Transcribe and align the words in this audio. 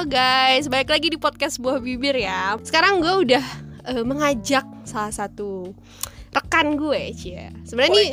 Halo 0.00 0.16
guys, 0.16 0.64
balik 0.72 0.96
lagi 0.96 1.12
di 1.12 1.20
podcast 1.20 1.60
Buah 1.60 1.76
Bibir 1.76 2.16
ya. 2.16 2.56
Sekarang 2.64 3.04
gue 3.04 3.14
udah 3.20 3.44
uh, 3.84 4.00
mengajak 4.00 4.64
salah 4.88 5.12
satu 5.12 5.76
rekan 6.32 6.72
gue 6.80 7.12
Cia 7.12 7.52
Sebenarnya 7.68 7.92
nih 7.92 8.08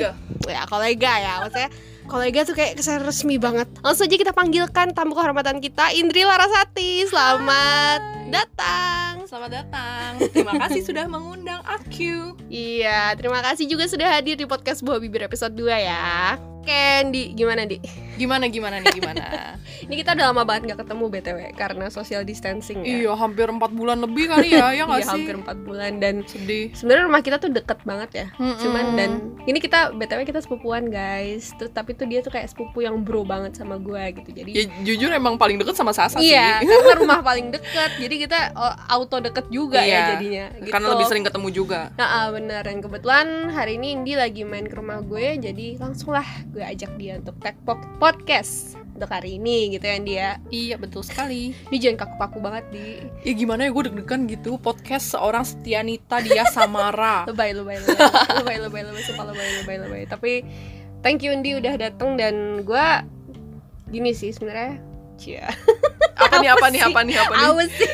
Ya 0.52 0.68
kolega 0.68 1.15
ya 1.15 1.34
Maksudnya 1.47 1.71
kolega 2.12 2.44
tuh 2.44 2.60
kayak 2.60 2.76
kesan 2.76 3.08
resmi 3.08 3.40
banget. 3.40 3.72
Langsung 3.79 4.04
aja 4.04 4.19
kita 4.19 4.36
panggilkan 4.36 4.92
tamu 4.92 5.15
kehormatan 5.15 5.63
kita 5.63 5.96
Indri 5.96 6.28
Larasati. 6.28 7.08
Selamat 7.08 8.04
Hai. 8.04 8.35
datang. 8.35 9.24
Selamat 9.24 9.51
datang. 9.63 10.12
Terima 10.28 10.60
kasih 10.67 10.83
sudah 10.83 11.08
mengundang 11.08 11.63
aku. 11.63 12.35
Iya, 12.51 13.15
terima 13.15 13.40
kasih 13.40 13.63
juga 13.63 13.88
sudah 13.88 14.12
hadir 14.12 14.35
di 14.35 14.44
podcast 14.44 14.83
Buah 14.83 14.99
Bibir 14.99 15.24
episode 15.24 15.56
2 15.56 15.72
ya. 15.72 16.35
Candy, 16.67 17.31
gimana 17.31 17.63
di? 17.63 17.80
Gimana 18.18 18.46
gimana 18.50 18.76
nih 18.82 18.94
gimana? 18.98 19.23
Ini 19.88 19.96
kita 20.02 20.18
udah 20.18 20.26
lama 20.34 20.44
banget 20.44 20.73
gak 20.73 20.80
ketemu 20.84 21.05
btw 21.08 21.40
karena 21.54 21.86
social 21.94 22.22
distancing 22.26 22.82
ya. 22.82 23.05
Iya 23.05 23.14
hampir 23.14 23.46
empat 23.48 23.72
bulan 23.72 24.02
lebih 24.02 24.34
kali 24.34 24.58
ya 24.58 24.74
ya 24.74 24.84
nggak 24.90 25.02
iya, 25.05 25.08
sih? 25.08 25.24
hampir 25.24 25.36
empat 25.38 25.58
bulan 25.62 25.91
dan 26.02 26.16
sedih. 26.26 26.74
Sebenarnya 26.74 27.04
rumah 27.05 27.22
kita 27.22 27.38
tuh 27.38 27.54
deket 27.54 27.80
banget 27.86 28.10
ya. 28.12 28.27
Mm-mm. 28.41 28.58
Cuman 28.58 28.86
dan 28.98 29.12
ini 29.46 29.62
kita 29.62 29.94
btw 29.94 30.20
kita 30.26 30.41
sepupuan 30.41 30.90
guys. 30.90 31.54
Terus 31.55 31.72
tapi 31.72 31.94
tuh 31.94 32.10
dia 32.10 32.26
tuh 32.26 32.34
kayak 32.34 32.50
sepupu 32.50 32.84
yang 32.84 33.05
bro 33.05 33.22
banget 33.22 33.55
sama 33.55 33.77
gue 33.77 34.04
gitu. 34.18 34.30
Jadi 34.34 34.52
ya 34.52 34.63
jujur 34.84 35.13
emang 35.13 35.38
paling 35.38 35.62
deket 35.62 35.77
sama 35.77 35.94
Sasa 35.94 36.18
iya, 36.20 36.62
sih. 36.62 36.68
Iya 36.68 36.76
karena 36.82 36.94
rumah 37.05 37.20
paling 37.22 37.54
deket. 37.54 38.02
Jadi 38.02 38.16
kita 38.27 38.40
oh, 38.58 38.76
auto 38.91 39.22
deket 39.22 39.46
juga 39.54 39.82
ya 39.82 39.88
iya, 39.88 39.98
ya 39.98 40.10
jadinya. 40.18 40.46
Gitu. 40.58 40.72
Karena 40.74 40.88
lebih 40.98 41.05
sering 41.05 41.26
ketemu 41.26 41.48
juga. 41.54 41.82
Nah 41.96 42.34
bener 42.34 42.62
dan 42.66 42.82
kebetulan 42.82 43.27
hari 43.54 43.77
ini 43.77 43.98
Indi 43.98 44.13
lagi 44.18 44.41
main 44.44 44.66
ke 44.66 44.76
rumah 44.76 44.99
gue 45.05 45.40
jadi 45.40 45.80
langsung 45.80 46.12
lah 46.13 46.26
gue 46.52 46.63
ajak 46.63 46.91
dia 46.98 47.20
untuk 47.22 47.38
tag 47.40 47.55
podcast. 48.08 48.80
Untuk 48.96 49.12
hari 49.12 49.36
ini 49.36 49.76
gitu 49.76 49.84
ya 49.84 50.00
dia 50.00 50.30
iya 50.48 50.80
betul 50.80 51.04
sekali. 51.04 51.52
Ini 51.68 51.76
jangan 51.76 52.08
kaku-kaku 52.08 52.40
banget 52.40 52.66
di. 52.72 53.04
Ya 53.27 53.36
gimana 53.36 53.68
ya 53.68 53.76
gue 53.76 53.84
deg-degan 53.91 54.32
gitu. 54.32 54.55
Podcast 54.64 55.12
seorang 55.12 55.44
Setianita 55.44 56.24
dia 56.24 56.48
Samara. 56.48 57.22
Lebay 57.30 57.52
lebay 57.52 57.84
lebay. 57.84 57.99
Lebay 58.40 58.58
lebay 58.64 58.82
lebay. 58.88 59.02
Sumpah 59.04 59.27
lebay 59.27 59.48
lebay 59.60 59.77
lebay. 59.84 60.02
Tapi 60.08 60.32
thank 61.04 61.20
you 61.20 61.36
Indi 61.36 61.60
udah 61.60 61.76
dateng. 61.76 62.16
Dan 62.16 62.64
gue 62.64 62.88
gini 63.91 64.16
sih 64.16 64.31
sebenarnya. 64.31 64.80
Cia. 65.19 65.52
Apa 66.16 66.39
nih 66.39 66.49
apa 66.55 66.66
nih 66.71 66.81
apa 66.88 66.99
nih 67.03 67.16
apa 67.19 67.33
nih? 67.36 67.47
Apa 67.52 67.64
sih? 67.67 67.92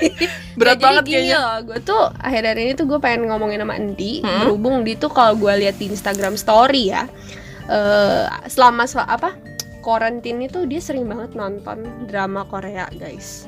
Berat 0.62 0.78
nah, 0.78 0.84
banget 0.94 1.04
kayaknya. 1.10 1.38
loh. 1.42 1.58
Gue 1.74 1.80
tuh 1.82 2.04
akhir 2.22 2.54
hari 2.54 2.62
ini 2.70 2.74
tuh 2.78 2.86
gue 2.86 3.00
pengen 3.02 3.34
ngomongin 3.34 3.66
sama 3.66 3.82
Indi 3.82 4.22
hmm? 4.22 4.46
berhubung 4.46 4.86
di 4.86 4.94
tuh 4.94 5.10
kalau 5.10 5.34
gue 5.42 5.54
lihat 5.58 5.82
di 5.82 5.90
Instagram 5.90 6.38
Story 6.38 6.94
ya 6.94 7.10
uh, 7.68 8.30
selama 8.48 8.86
apa 9.10 9.53
karantin 9.84 10.40
itu 10.40 10.64
dia 10.64 10.80
sering 10.80 11.06
banget 11.06 11.36
nonton 11.36 11.84
drama 12.08 12.48
Korea 12.48 12.88
guys 12.96 13.46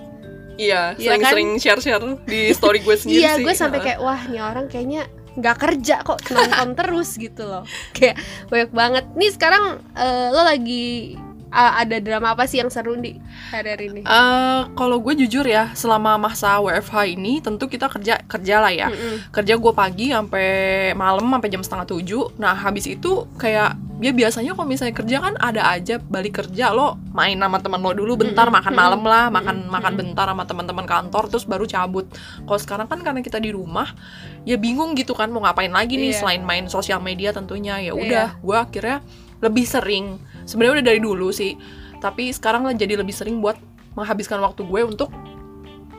iya 0.59 0.93
sering-sering 0.99 1.55
kan? 1.55 1.61
share-share 1.63 2.05
di 2.27 2.51
story 2.51 2.83
gue 2.83 2.95
sendiri 3.01 3.23
iya 3.23 3.39
sih. 3.39 3.43
gue 3.47 3.53
sampai 3.55 3.79
kayak 3.79 3.99
wah 4.03 4.19
nih 4.27 4.43
orang 4.43 4.67
kayaknya 4.67 5.07
nggak 5.35 5.57
kerja 5.59 5.99
kok 6.03 6.19
nonton 6.31 6.69
terus 6.79 7.19
gitu 7.19 7.43
loh 7.43 7.63
kayak 7.91 8.15
banyak 8.47 8.71
banget 8.71 9.05
nih 9.19 9.31
sekarang 9.35 9.83
uh, 9.95 10.27
lo 10.31 10.43
lagi 10.47 11.19
uh, 11.55 11.73
ada 11.79 11.97
drama 12.03 12.35
apa 12.35 12.43
sih 12.43 12.59
yang 12.59 12.67
seru 12.67 12.99
di 12.99 13.15
hari-hari 13.49 13.87
ini? 13.87 14.01
Uh, 14.03 14.67
kalau 14.75 14.99
gue 14.99 15.15
jujur 15.23 15.47
ya, 15.47 15.71
selama 15.71 16.19
masa 16.19 16.59
WFH 16.59 17.15
ini 17.15 17.39
tentu 17.39 17.71
kita 17.71 17.87
kerja 17.87 18.19
kerja 18.27 18.55
lah 18.59 18.73
ya. 18.75 18.91
Mm 18.91 18.97
-hmm. 18.99 19.15
Kerja 19.31 19.55
gue 19.55 19.73
pagi 19.73 20.11
sampai 20.11 20.47
malam 20.99 21.31
sampai 21.31 21.49
jam 21.49 21.63
setengah 21.63 21.87
tujuh. 21.87 22.35
Nah 22.35 22.51
habis 22.51 22.85
itu 22.91 23.23
kayak 23.39 23.79
dia 23.95 24.11
ya 24.11 24.27
biasanya 24.27 24.51
kalau 24.59 24.67
misalnya 24.67 24.91
kerja 24.91 25.17
kan 25.23 25.33
ada 25.39 25.71
aja 25.71 25.95
balik 26.03 26.43
kerja 26.43 26.75
lo 26.75 26.99
main 27.15 27.39
sama 27.39 27.63
teman 27.63 27.79
lo 27.79 27.95
dulu 27.95 28.27
bentar 28.27 28.43
mm 28.43 28.51
-hmm. 28.51 28.59
makan 28.59 28.73
malam 28.75 29.01
lah 29.07 29.25
makan 29.31 29.55
mm 29.55 29.63
-hmm. 29.63 29.71
makan 29.71 29.93
bentar 29.95 30.25
sama 30.27 30.43
teman-teman 30.43 30.83
kantor 30.85 31.23
terus 31.31 31.47
baru 31.47 31.63
cabut 31.63 32.03
kalau 32.43 32.59
sekarang 32.59 32.87
kan 32.91 32.99
karena 32.99 33.23
kita 33.23 33.39
di 33.39 33.55
rumah 33.55 33.95
ya 34.43 34.59
bingung 34.59 34.99
gitu 34.99 35.15
kan 35.15 35.31
mau 35.31 35.47
ngapain 35.47 35.71
lagi 35.71 35.95
nih 35.95 36.11
yeah. 36.11 36.19
selain 36.19 36.43
main 36.43 36.67
sosial 36.67 36.99
media 36.99 37.31
tentunya 37.31 37.79
ya 37.79 37.95
udah 37.95 38.35
yeah. 38.35 38.43
gue 38.43 38.57
akhirnya 38.59 38.97
lebih 39.39 39.63
sering 39.63 40.19
sebenarnya 40.45 40.81
udah 40.81 40.85
dari 40.85 40.99
dulu 41.01 41.27
sih 41.33 41.57
tapi 41.99 42.29
sekarang 42.31 42.63
lah 42.63 42.73
jadi 42.77 43.01
lebih 43.01 43.11
sering 43.11 43.41
buat 43.41 43.57
menghabiskan 43.97 44.39
waktu 44.39 44.63
gue 44.63 44.81
untuk 44.85 45.09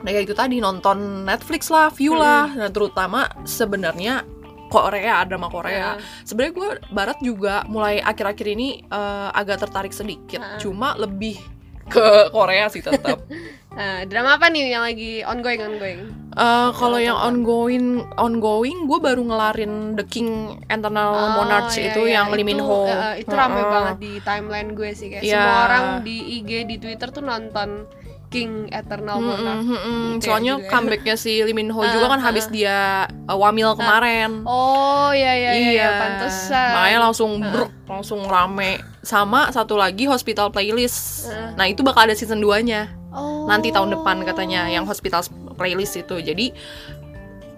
nah 0.04 0.12
ya 0.12 0.22
itu 0.22 0.36
tadi 0.36 0.62
nonton 0.62 1.26
Netflix 1.26 1.66
lah, 1.72 1.90
view 1.90 2.14
lah, 2.14 2.52
nah 2.54 2.70
terutama 2.70 3.26
sebenarnya 3.42 4.22
Korea 4.70 5.22
drama 5.24 5.48
Korea. 5.50 5.96
Uh. 5.96 6.02
Sebenarnya 6.22 6.52
gue 6.52 6.68
Barat 6.92 7.18
juga 7.22 7.64
mulai 7.66 7.98
akhir-akhir 8.02 8.46
ini 8.46 8.86
uh, 8.90 9.34
agak 9.34 9.66
tertarik 9.66 9.94
sedikit, 9.94 10.38
uh. 10.38 10.58
cuma 10.62 10.94
lebih 10.94 11.38
ke 11.86 12.30
Korea 12.30 12.66
sih 12.70 12.82
tetap. 12.82 13.22
uh, 13.76 14.02
drama 14.08 14.40
apa 14.40 14.48
nih 14.50 14.72
yang 14.72 14.82
lagi 14.82 15.22
ongoing 15.22 15.62
ongoing? 15.62 16.00
Uh, 16.36 16.68
kalau 16.76 17.00
yang 17.00 17.16
ongoing 17.16 18.04
ongoing 18.20 18.84
gue 18.84 18.98
baru 19.00 19.24
ngelarin 19.24 19.96
The 19.96 20.04
King 20.04 20.60
Eternal 20.68 21.16
oh, 21.16 21.30
Monarch 21.40 21.72
iya, 21.80 21.96
itu 21.96 22.02
iya. 22.04 22.20
yang 22.20 22.28
Lee 22.36 22.44
Min 22.44 22.60
Ho. 22.60 22.84
Uh, 22.84 23.16
itu 23.16 23.32
uh, 23.32 23.40
rame 23.40 23.60
uh. 23.60 23.68
banget 23.72 23.96
di 24.04 24.12
timeline 24.20 24.76
gue 24.76 24.90
sih 24.92 25.08
kayak 25.08 25.24
yeah. 25.24 25.40
semua 25.40 25.56
orang 25.64 25.84
di 26.04 26.16
IG 26.40 26.68
di 26.68 26.76
Twitter 26.76 27.08
tuh 27.08 27.24
nonton 27.24 27.88
King 28.28 28.68
Eternal 28.74 29.22
Monarch. 29.22 29.62
Mm, 29.62 29.70
mm, 29.70 29.80
mm, 29.80 30.06
gitu 30.18 30.24
Soalnya 30.28 30.54
ya, 30.60 30.68
comebacknya 30.72 31.14
si 31.16 31.40
Lee 31.40 31.56
Min 31.56 31.70
Ho 31.72 31.80
uh, 31.80 31.88
juga 31.88 32.06
kan 32.12 32.20
uh, 32.20 32.24
habis 32.26 32.50
dia 32.50 33.06
uh, 33.08 33.36
wamil 33.38 33.72
uh, 33.72 33.76
kemarin. 33.78 34.44
Oh 34.44 35.14
iya 35.14 35.32
iya 35.38 35.50
iya, 35.56 35.70
iya 35.72 35.88
pantesan. 35.96 36.70
Makanya 36.76 36.98
langsung 37.00 37.30
uh. 37.40 37.48
bruk, 37.48 37.70
langsung 37.86 38.20
rame. 38.26 38.82
Sama 39.00 39.54
satu 39.54 39.78
lagi 39.78 40.04
Hospital 40.10 40.50
Playlist. 40.50 41.30
Uh. 41.30 41.54
Nah, 41.54 41.70
itu 41.70 41.86
bakal 41.86 42.10
ada 42.10 42.14
season 42.18 42.42
2-nya. 42.42 43.05
Oh. 43.16 43.48
Nanti 43.48 43.72
tahun 43.72 43.96
depan 43.96 44.22
katanya 44.28 44.68
yang 44.68 44.84
Hospital 44.84 45.24
Playlist 45.56 45.96
itu. 45.96 46.20
Jadi 46.20 46.52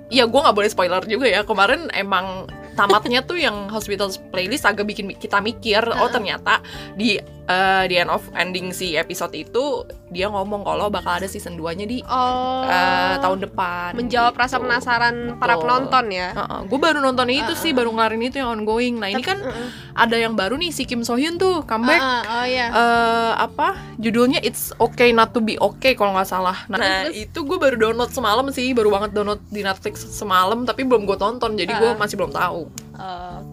ya 0.08 0.24
gue 0.24 0.41
nggak 0.41 0.56
boleh 0.56 0.70
spoiler 0.72 1.02
juga 1.04 1.28
ya 1.28 1.44
kemarin 1.44 1.92
emang 1.92 2.48
tamatnya 2.72 3.20
tuh 3.20 3.36
yang 3.36 3.69
hospital 3.69 4.08
playlist 4.32 4.64
agak 4.64 4.88
bikin 4.88 5.12
kita 5.19 5.36
mikir 5.42 5.84
oh 5.84 6.08
ternyata 6.14 6.64
di 6.96 7.20
uh, 7.48 7.82
di 7.88 7.97
end 7.97 8.12
of 8.12 8.22
ending 8.36 8.70
si 8.70 8.94
episode 8.94 9.32
itu 9.34 9.82
dia 10.09 10.28
ngomong 10.28 10.64
kalau 10.64 10.88
bakal 10.88 11.20
ada 11.20 11.28
season 11.28 11.56
2 11.56 11.78
nya 11.81 11.86
di 11.88 12.00
oh. 12.04 12.64
uh, 12.64 13.16
tahun 13.20 13.48
depan 13.48 13.97
menjawab 13.97 14.36
gitu. 14.36 14.42
rasa 14.44 14.56
penasaran 14.60 15.36
para 15.41 15.56
penonton 15.56 16.04
ya 16.12 16.32
uh 16.37 16.41
-uh. 16.44 16.60
gue 16.69 16.78
baru 16.81 17.00
nonton 17.00 17.28
itu 17.32 17.44
uh 17.44 17.53
-uh. 17.53 17.60
sih 17.60 17.72
baru 17.76 17.92
ngelarin 17.92 18.22
itu 18.25 18.37
yang 18.41 18.53
ongoing 18.53 19.00
nah 19.00 19.08
ini 19.08 19.20
kan 19.25 19.41
uh 19.41 19.48
-uh. 19.48 19.69
ada 19.97 20.16
yang 20.16 20.37
baru 20.37 20.56
nih 20.56 20.70
si 20.72 20.84
Kim 20.84 21.04
So 21.04 21.16
Hyun 21.16 21.37
tuh 21.41 21.64
comeback 21.64 22.00
uh 22.00 22.04
-uh. 22.04 22.37
Oh, 22.38 22.47
yeah. 22.47 22.70
uh, 22.72 23.32
apa 23.41 23.76
judulnya 23.98 24.41
It's 24.44 24.70
Okay 24.76 25.10
Not 25.10 25.34
to 25.34 25.41
Be 25.42 25.58
Okay 25.58 25.97
kalau 25.97 26.14
nggak 26.14 26.28
salah 26.28 26.69
nah, 26.70 26.78
nah 26.78 27.08
itu 27.10 27.44
gue 27.44 27.58
baru 27.58 27.76
download 27.76 28.12
semalam 28.12 28.47
sih 28.53 28.72
baru 28.72 28.92
banget 28.92 29.10
download 29.16 29.41
di 29.48 29.64
Netflix 29.64 30.04
semalam 30.12 30.64
tapi 30.64 30.84
belum 30.84 31.04
gue 31.04 31.16
tonton 31.16 31.56
jadi 31.56 31.72
uh 31.72 31.76
-uh. 31.76 31.82
gue 31.82 31.91
masih 32.00 32.16
belum 32.16 32.32
tahu 32.32 32.69
Oke. 32.98 33.47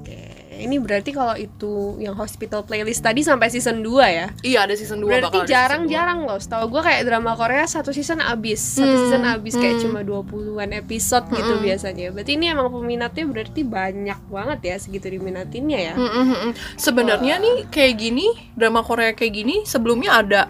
Ini 0.65 0.81
berarti 0.81 1.13
kalau 1.13 1.37
itu 1.37 2.01
yang 2.01 2.17
hospital 2.17 2.65
playlist 2.65 3.05
tadi 3.05 3.21
sampai 3.21 3.53
season 3.53 3.85
2 3.85 4.01
ya? 4.09 4.27
Iya, 4.41 4.59
ada 4.65 4.73
season 4.73 5.05
2 5.05 5.07
Berarti 5.07 5.39
jarang-jarang 5.45 6.25
loh. 6.25 6.41
Setahu 6.41 6.73
gue 6.73 6.81
kayak 6.81 7.05
drama 7.05 7.37
Korea 7.37 7.69
satu 7.69 7.93
season 7.93 8.19
abis. 8.19 8.81
Satu 8.81 8.89
hmm. 8.89 9.01
season 9.05 9.23
abis 9.29 9.53
kayak 9.53 9.75
hmm. 9.77 9.83
cuma 9.85 9.99
20-an 10.01 10.69
episode 10.81 11.25
gitu 11.29 11.37
hmm. 11.37 11.37
gitu 11.37 11.53
biasanya. 11.61 12.05
Berarti 12.09 12.31
ini 12.33 12.45
emang 12.49 12.67
peminatnya 12.73 13.25
berarti 13.29 13.61
banyak 13.61 14.19
banget 14.27 14.59
ya 14.65 14.75
segitu 14.81 15.07
diminatinnya 15.13 15.79
ya. 15.79 15.93
Hmm. 15.93 16.09
hmm, 16.09 16.25
hmm. 16.33 16.51
Sebenarnya 16.81 17.37
nih 17.37 17.69
kayak 17.69 17.93
gini, 18.01 18.27
drama 18.57 18.81
Korea 18.81 19.13
kayak 19.13 19.33
gini 19.37 19.61
sebelumnya 19.69 20.17
ada 20.17 20.41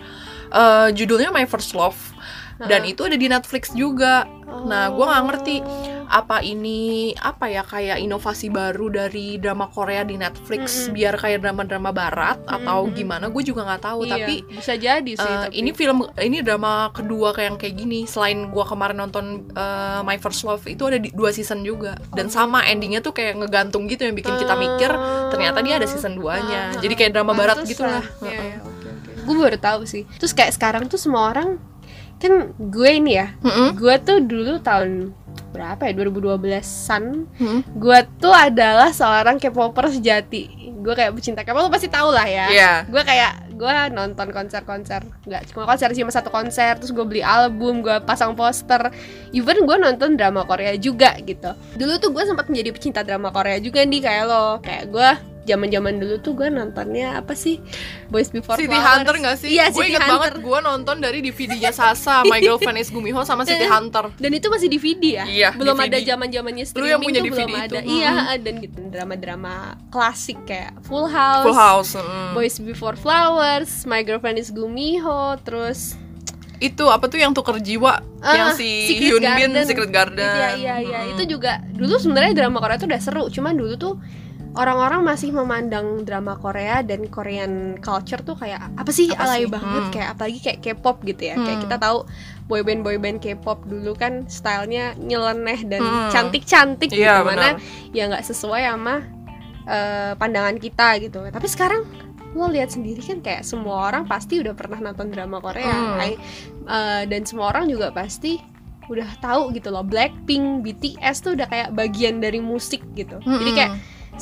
uh, 0.56 0.88
judulnya 0.96 1.30
My 1.36 1.44
First 1.44 1.76
Love 1.76 2.16
dan 2.56 2.88
itu 2.88 3.03
ada 3.03 3.20
di 3.20 3.28
Netflix 3.28 3.76
juga. 3.76 4.24
Oh. 4.47 4.64
Nah, 4.64 4.88
gue 4.88 5.03
nggak 5.03 5.24
ngerti 5.28 5.56
apa 6.07 6.41
ini 6.45 7.11
apa 7.17 7.49
ya 7.49 7.63
kayak 7.66 7.97
inovasi 8.01 8.53
baru 8.53 8.89
dari 8.89 9.38
drama 9.41 9.67
Korea 9.69 10.05
di 10.05 10.16
Netflix 10.16 10.63
mm 10.63 10.81
-hmm. 10.85 10.93
biar 10.95 11.13
kayak 11.19 11.39
drama-drama 11.43 11.91
Barat 11.91 12.38
mm 12.41 12.47
-hmm. 12.47 12.55
atau 12.61 12.79
gimana? 12.91 13.25
Gue 13.29 13.43
juga 13.43 13.66
nggak 13.66 13.81
tahu. 13.84 13.99
Iya, 14.05 14.11
tapi 14.16 14.34
bisa 14.47 14.73
jadi 14.78 15.11
sih. 15.17 15.25
Uh, 15.25 15.41
tapi. 15.47 15.53
Ini 15.59 15.69
film 15.73 15.97
ini 16.22 16.37
drama 16.46 16.90
kedua 16.93 17.34
kayak 17.34 17.47
yang 17.47 17.57
kayak 17.57 17.75
gini. 17.75 17.99
Selain 18.05 18.49
gue 18.49 18.66
kemarin 18.66 18.97
nonton 18.97 19.49
uh, 19.53 20.02
My 20.05 20.17
First 20.22 20.46
Love 20.46 20.66
itu 20.69 20.84
ada 20.87 20.97
di, 21.02 21.09
dua 21.11 21.34
season 21.34 21.61
juga 21.66 21.97
dan 22.13 22.29
oh. 22.29 22.34
sama 22.34 22.63
endingnya 22.66 23.01
tuh 23.01 23.13
kayak 23.13 23.37
ngegantung 23.41 23.85
gitu 23.90 24.05
yang 24.08 24.16
bikin 24.16 24.35
kita 24.37 24.53
mikir 24.58 24.91
ternyata 25.29 25.59
dia 25.66 25.75
ada 25.78 25.87
season 25.87 26.17
2-nya. 26.17 26.78
Uh, 26.78 26.81
Jadi 26.81 26.93
kayak 26.93 27.11
drama 27.16 27.34
Barat 27.35 27.63
gitu 27.66 27.84
lah. 27.84 28.03
Ya, 28.23 28.37
ya, 28.37 28.58
okay, 28.61 28.91
okay. 28.91 29.13
Gue 29.25 29.35
baru 29.35 29.58
tahu 29.59 29.81
sih. 29.90 30.03
Terus 30.22 30.31
kayak 30.31 30.55
sekarang 30.55 30.87
tuh 30.87 30.97
semua 31.01 31.34
orang 31.34 31.58
kan 32.16 32.55
gue 32.55 32.90
ini 32.96 33.19
ya 33.19 33.35
mm 33.43 33.51
-hmm. 33.51 33.67
gue 33.75 33.96
tuh 34.01 34.17
dulu 34.23 34.53
tahun 34.63 35.11
berapa 35.55 35.82
ya 35.87 35.93
2012an 35.96 37.03
hmm? 37.40 37.59
gue 37.79 37.99
tuh 38.20 38.35
adalah 38.35 38.91
seorang 38.91 39.40
K-popper 39.40 39.87
sejati. 39.91 40.73
Gue 40.76 40.93
kayak 40.93 41.16
pecinta 41.16 41.41
K-pop 41.41 41.66
lo 41.66 41.72
pasti 41.72 41.87
tau 41.87 42.11
lah 42.11 42.28
ya. 42.28 42.47
Yeah. 42.52 42.78
gue 42.85 43.02
kayak 43.02 43.55
gue 43.55 43.72
nonton 43.96 44.35
konser-konser 44.35 45.08
nggak 45.23 45.55
cuma 45.55 45.64
konser 45.64 45.87
cuma 45.96 46.11
satu 46.11 46.28
konser 46.28 46.76
terus 46.76 46.91
gue 46.91 47.05
beli 47.08 47.23
album 47.23 47.79
gue 47.79 47.97
pasang 48.03 48.35
poster. 48.35 48.91
Even 49.32 49.64
gue 49.64 49.78
nonton 49.79 50.20
drama 50.20 50.43
Korea 50.43 50.76
juga 50.76 51.16
gitu. 51.23 51.55
Dulu 51.79 51.93
tuh 51.97 52.11
gue 52.11 52.23
sempat 52.28 52.52
menjadi 52.52 52.70
pecinta 52.76 53.02
drama 53.02 53.32
Korea 53.32 53.58
juga 53.64 53.82
nih 53.84 54.02
kayak 54.03 54.23
lo. 54.28 54.59
Kayak 54.59 54.85
gue 54.91 55.09
zaman 55.46 55.70
zaman 55.70 55.94
dulu 55.96 56.18
tuh 56.18 56.34
gue 56.34 56.47
nontonnya 56.47 57.16
apa 57.16 57.32
sih 57.32 57.62
Boys 58.06 58.28
Before 58.28 58.53
City 58.56 58.68
Flowers. 58.68 58.86
Hunter 59.00 59.16
gak 59.20 59.38
sih? 59.38 59.50
Iya, 59.52 59.70
gue 59.70 59.86
inget 59.86 60.02
Hunter. 60.02 60.12
banget 60.12 60.34
gue 60.40 60.59
nonton 60.59 60.96
dari 60.97 61.20
DVD-nya 61.20 61.70
Sasa, 61.70 62.22
My 62.24 62.38
Girlfriend 62.40 62.78
is 62.78 62.90
Gumiho 62.90 63.22
sama 63.22 63.44
City 63.44 63.64
Hunter. 63.64 64.09
Dan 64.16 64.32
itu 64.32 64.47
masih 64.47 64.68
DVD 64.68 65.03
ya? 65.16 65.26
Iya, 65.26 65.50
Belum 65.52 65.74
DVD. 65.76 65.88
ada 65.88 66.00
zaman 66.03 66.28
zamannya 66.28 66.64
Lu 66.64 66.70
streaming 66.70 66.90
yang 66.90 67.02
punya 67.02 67.14
tuh 67.16 67.26
DVD 67.28 67.40
belum 67.40 67.50
itu. 67.52 67.62
ada. 67.68 67.80
Mm. 67.80 67.90
Iya, 67.92 68.12
dan 68.38 68.53
gitu 68.59 68.80
drama-drama 68.88 69.53
klasik 69.88 70.38
kayak 70.44 70.74
Full 70.84 71.08
House, 71.08 71.46
Full 71.46 71.53
House. 71.56 71.92
mm. 71.96 72.34
Boys 72.34 72.56
Before 72.58 72.96
Flowers, 72.96 73.72
My 73.84 74.02
Girlfriend 74.02 74.38
is 74.38 74.50
Gumiho, 74.50 75.38
terus 75.40 75.96
Itu 76.56 76.88
apa 76.88 77.06
tuh 77.06 77.18
yang 77.18 77.32
tuker 77.32 77.59
jiwa? 77.59 78.00
yang 78.24 78.50
Ah, 78.50 78.53
si 78.53 78.88
Secret 78.88 79.12
Hyun 79.12 79.22
Bin 79.30 79.52
Garden. 79.52 79.66
Secret 79.66 79.92
Garden. 79.92 80.24
Iya 80.26 80.50
iya 80.56 80.76
iya 80.80 81.00
Mm. 81.03 81.12
itu 81.14 81.24
juga 81.30 81.59
dulu 81.70 81.96
sebenarnya 81.96 82.34
drama 82.34 82.58
Korea 82.58 82.76
tuh 82.76 82.88
udah 82.88 82.97
seru 82.97 83.28
cuman 83.28 83.53
dulu 83.53 83.76
tuh 83.76 83.94
orang-orang 84.55 85.03
masih 85.03 85.29
memandang 85.29 86.02
drama 86.02 86.34
Korea 86.34 86.79
dan 86.79 87.05
Korean 87.05 87.53
culture 87.78 88.19
tuh 88.19 88.34
kayak 88.34 88.72
apa 88.72 88.87
sih 88.90 89.07
Apa 89.09 89.23
alay 89.25 89.43
sih? 89.43 89.52
banget 89.52 89.81
Hmm. 89.81 89.91
kayak 89.91 90.09
apalagi 90.11 90.40
kayak 90.40 90.59
K-pop 90.61 90.97
gitu 91.03 91.22
ya 91.22 91.35
kayak 91.35 91.52
Hmm. 91.53 91.63
kita 91.63 91.75
tahu 91.78 91.97
boyband 92.46 92.81
boyband 92.81 93.17
K-pop 93.19 93.63
dulu 93.63 93.91
kan 93.93 94.23
stylenya 94.28 94.96
nyeleneh 94.96 95.59
dan 95.66 95.79
Hmm. 95.79 96.09
cantik-cantik 96.09 96.87
gitu 96.87 97.02
Iya, 97.02 97.22
mana 97.22 97.53
benar. 97.53 97.91
ya 97.91 98.03
nggak 98.07 98.25
sesuai 98.25 98.63
sama 98.66 98.96
eh, 99.66 100.13
pandangan 100.13 100.55
kita 100.55 100.87
gitu 100.99 101.25
tapi 101.25 101.47
sekarang 101.47 101.90
lo 102.31 102.46
lihat 102.46 102.69
sendiri 102.69 102.99
kan 102.99 103.17
kayak 103.17 103.41
semua 103.41 103.90
orang 103.90 104.05
pasti 104.05 104.37
udah 104.37 104.53
pernah 104.53 104.78
nonton 104.79 105.09
drama 105.09 105.40
Korea 105.40 105.73
Hmm. 105.73 106.05
I- 106.05 106.19
eh, 106.63 107.03
dan 107.05 107.25
semua 107.25 107.49
orang 107.49 107.66
juga 107.66 107.90
pasti 107.90 108.37
udah 108.85 109.17
tahu 109.17 109.49
gitu 109.51 109.73
loh 109.73 109.81
Blackpink, 109.81 110.61
BTS 110.61 111.17
tuh 111.19 111.34
udah 111.34 111.49
kayak 111.49 111.73
bagian 111.73 112.22
dari 112.22 112.37
musik 112.37 112.85
gitu 112.93 113.17
jadi 113.19 113.51
kayak 113.51 113.72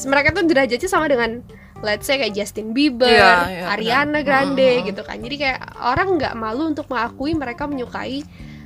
mereka 0.03 0.29
tuh 0.31 0.43
derajatnya 0.43 0.89
sama 0.89 1.05
dengan 1.05 1.41
let's 1.79 2.03
say 2.03 2.15
kayak 2.15 2.33
Justin 2.33 2.71
Bieber, 2.71 3.05
Iya, 3.05 3.33
iya, 3.45 3.63
Ariana 3.69 4.09
benar. 4.15 4.23
Grande 4.23 4.69
Mm-mm. 4.73 4.87
gitu 4.87 5.01
kan 5.01 5.17
jadi 5.17 5.35
kayak 5.37 5.59
orang 5.77 6.07
nggak 6.15 6.33
malu 6.33 6.63
untuk 6.65 6.87
mengakui 6.87 7.31
mereka 7.33 7.63
menyukai 7.63 8.23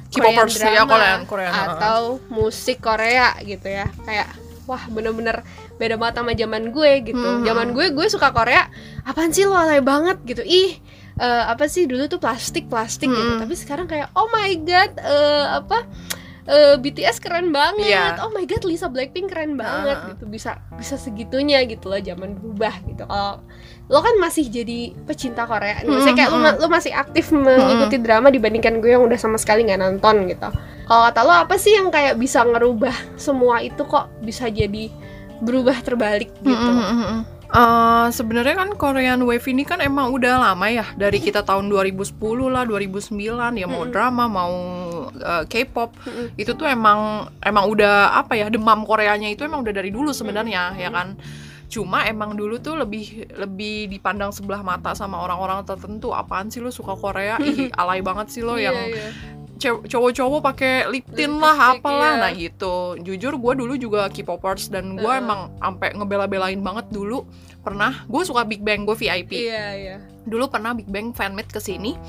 K-popers 0.08 0.56
Korean 0.56 0.72
ya, 0.72 0.74
drama 0.78 0.92
Korean, 0.94 1.20
Korean, 1.26 1.52
atau 1.52 2.00
musik 2.30 2.80
Korea 2.80 3.36
gitu 3.42 3.68
ya 3.68 3.90
kayak 4.02 4.30
wah 4.64 4.84
bener-bener 4.86 5.44
beda 5.76 5.96
banget 5.96 6.16
sama 6.16 6.32
zaman 6.34 6.64
gue 6.70 6.92
gitu 7.06 7.28
Mhm. 7.34 7.44
zaman 7.44 7.68
gue 7.72 7.86
gue 7.90 8.08
suka 8.08 8.32
Korea 8.32 8.68
apaan 9.04 9.32
sih 9.32 9.44
lo 9.44 9.54
alay 9.54 9.80
banget 9.80 10.20
gitu 10.24 10.44
ih 10.44 10.80
eh, 11.18 11.44
apa 11.44 11.66
sih 11.66 11.86
dulu 11.86 12.06
tuh 12.06 12.18
plastik 12.18 12.68
plastik 12.68 13.10
gitu 13.10 13.20
Mhm. 13.34 13.42
tapi 13.42 13.54
sekarang 13.54 13.84
kayak 13.86 14.08
oh 14.14 14.30
my 14.30 14.52
god 14.62 14.92
eh, 14.98 15.46
apa 15.58 15.78
eh, 16.48 16.76
BTS 16.76 17.20
keren 17.20 17.52
banget. 17.52 17.88
Iya. 17.88 18.18
oh 18.20 18.32
my 18.32 18.44
god 18.44 18.64
Lisa 18.64 18.88
Blackpink 18.88 19.28
keren 19.28 19.54
banget 19.54 19.96
Ah. 19.96 20.08
gitu. 20.10 20.24
Bisa 20.26 20.58
bisa 20.74 20.96
segitunya 20.96 21.60
gitu 21.64 21.88
loh 21.88 22.00
zaman 22.00 22.34
berubah 22.34 22.72
gitu. 22.84 23.04
Kalau 23.04 23.44
lo 23.86 24.00
kan 24.00 24.16
masih 24.18 24.48
jadi 24.48 24.92
pecinta 25.04 25.44
Korea. 25.44 25.80
Maksudnya 25.82 26.16
kayak 26.18 26.30
lo, 26.30 26.38
ma- 26.38 26.58
lo 26.58 26.68
masih 26.68 26.92
aktif 26.92 27.30
mengikuti 27.30 27.98
drama 27.98 28.28
dibandingkan 28.28 28.80
gue 28.80 28.92
yang 28.92 29.04
udah 29.04 29.16
sama 29.16 29.36
sekali 29.36 29.64
nggak 29.64 29.80
nonton 29.80 30.26
gitu. 30.26 30.48
Kalau 30.84 31.02
kata 31.06 31.20
lo 31.22 31.34
apa 31.38 31.56
sih 31.56 31.72
yang 31.74 31.88
kayak 31.88 32.16
bisa 32.16 32.42
ngerubah 32.42 32.96
semua 33.16 33.60
itu 33.60 33.84
kok 33.84 34.08
bisa 34.20 34.48
jadi 34.48 34.88
berubah 35.38 35.78
terbalik 35.80 36.34
gitu 36.42 36.72
Eh, 37.48 38.08
sebenarnya 38.12 38.60
kan 38.60 38.70
Korean 38.76 39.24
Wave 39.24 39.48
ini 39.48 39.64
kan 39.64 39.80
emang 39.80 40.12
udah 40.12 40.52
lama 40.52 40.68
ya 40.68 40.84
dari 41.00 41.24
kita 41.24 41.48
tahun 41.48 41.72
2010 41.72 42.20
lah 42.52 42.68
2009 42.68 43.56
ya 43.56 43.68
mau 43.72 43.88
drama 43.88 44.28
mau 44.28 44.56
eh, 45.16 45.44
K-pop. 45.48 45.96
Itu 46.36 46.60
tuh 46.60 46.68
emang 46.68 47.32
emang 47.40 47.72
udah 47.72 48.20
apa 48.20 48.36
ya 48.36 48.52
demam 48.52 48.84
Koreanya 48.84 49.32
itu 49.32 49.48
emang 49.48 49.64
udah 49.64 49.72
dari 49.72 49.96
dulu 49.96 50.12
sebenarnya 50.12 50.76
ya 50.76 50.92
kan? 50.92 51.16
Cuma 51.72 52.04
emang 52.04 52.36
dulu 52.36 52.60
tuh 52.60 52.80
lebih 52.80 53.32
lebih 53.36 53.92
dipandang 53.96 54.36
sebelah 54.36 54.60
mata 54.60 54.92
sama 54.92 55.20
orang-orang 55.24 55.64
tertentu. 55.64 56.12
Apaan 56.12 56.52
sih 56.52 56.60
lo 56.60 56.68
suka 56.68 57.00
Korea? 57.00 57.40
Ih 57.40 57.72
alay 57.80 58.04
banget 58.04 58.28
sih 58.28 58.44
lo 58.44 58.60
Iya, 58.60 58.72
yang 58.72 58.78
iya. 58.92 59.10
Cowok-cowok 59.60 60.40
pakai 60.54 60.74
lip 60.88 61.06
tint 61.12 61.36
lah 61.42 61.56
Lipstick, 61.58 61.82
apalah. 61.82 62.14
Iya. 62.14 62.22
nah 62.22 62.32
gitu. 62.32 62.76
Jujur 63.02 63.34
gue 63.36 63.54
dulu 63.58 63.74
juga 63.76 64.08
K-popers 64.08 64.70
dan 64.70 64.96
gue 64.96 65.04
Heeh. 65.04 65.24
emang 65.24 65.52
sampai 65.58 65.98
ngebela-belain 65.98 66.60
banget 66.62 66.86
dulu. 66.94 67.26
Pernah 67.66 68.06
gue 68.08 68.22
suka 68.24 68.48
Big 68.48 68.64
Bang 68.64 68.88
gue 68.88 68.96
VIP 68.96 69.44
iya 69.44 69.66
iya. 69.76 69.98
Dulu 70.24 70.48
pernah 70.48 70.72
Big 70.72 70.88
Bang 70.88 71.12
fanmade 71.12 71.52
ke 71.52 71.60
sini 71.60 72.00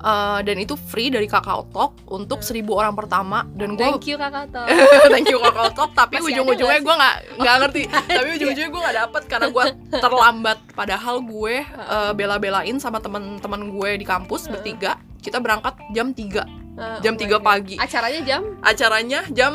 eh, 0.00 0.40
dan 0.40 0.56
itu 0.56 0.80
free 0.80 1.12
dari 1.12 1.28
Kakao 1.28 1.68
Talk 1.68 2.08
untuk 2.08 2.40
seribu 2.40 2.80
orang 2.80 2.96
pertama. 2.96 3.44
Dan 3.52 3.76
gue 3.76 3.84
thank 3.84 4.08
you 4.08 4.16
kakak 4.16 4.48
Tom 4.48 4.64
thank 5.12 5.28
you 5.28 5.36
Kakao 5.36 5.68
Talk. 5.76 5.92
Tapi 5.92 6.24
ujung-ujungnya 6.24 6.80
gue 6.80 6.94
nggak 6.96 7.16
nggak 7.36 7.56
ngerti. 7.60 7.82
Tapi 8.16 8.28
ujung-ujungnya 8.40 8.70
gue 8.72 8.80
nggak 8.80 8.98
dapet 9.04 9.22
karena 9.28 9.48
gue 9.52 9.64
terlambat. 10.00 10.58
Padahal 10.72 11.20
gue 11.20 11.54
eh, 11.68 12.12
bela-belain 12.16 12.76
sama 12.80 12.96
teman-teman 13.02 13.60
gue 13.68 13.90
di 14.00 14.06
kampus 14.08 14.48
bertiga. 14.48 14.96
Kita 15.20 15.36
berangkat 15.40 15.76
jam 15.92 16.12
3 16.16 16.63
Ah, 16.74 16.98
jam 16.98 17.14
oh 17.14 17.18
3 17.18 17.22
my 17.22 17.30
God. 17.30 17.42
pagi 17.42 17.74
acaranya 17.76 18.20
jam 18.20 18.42
acaranya 18.60 19.20
jam 19.30 19.52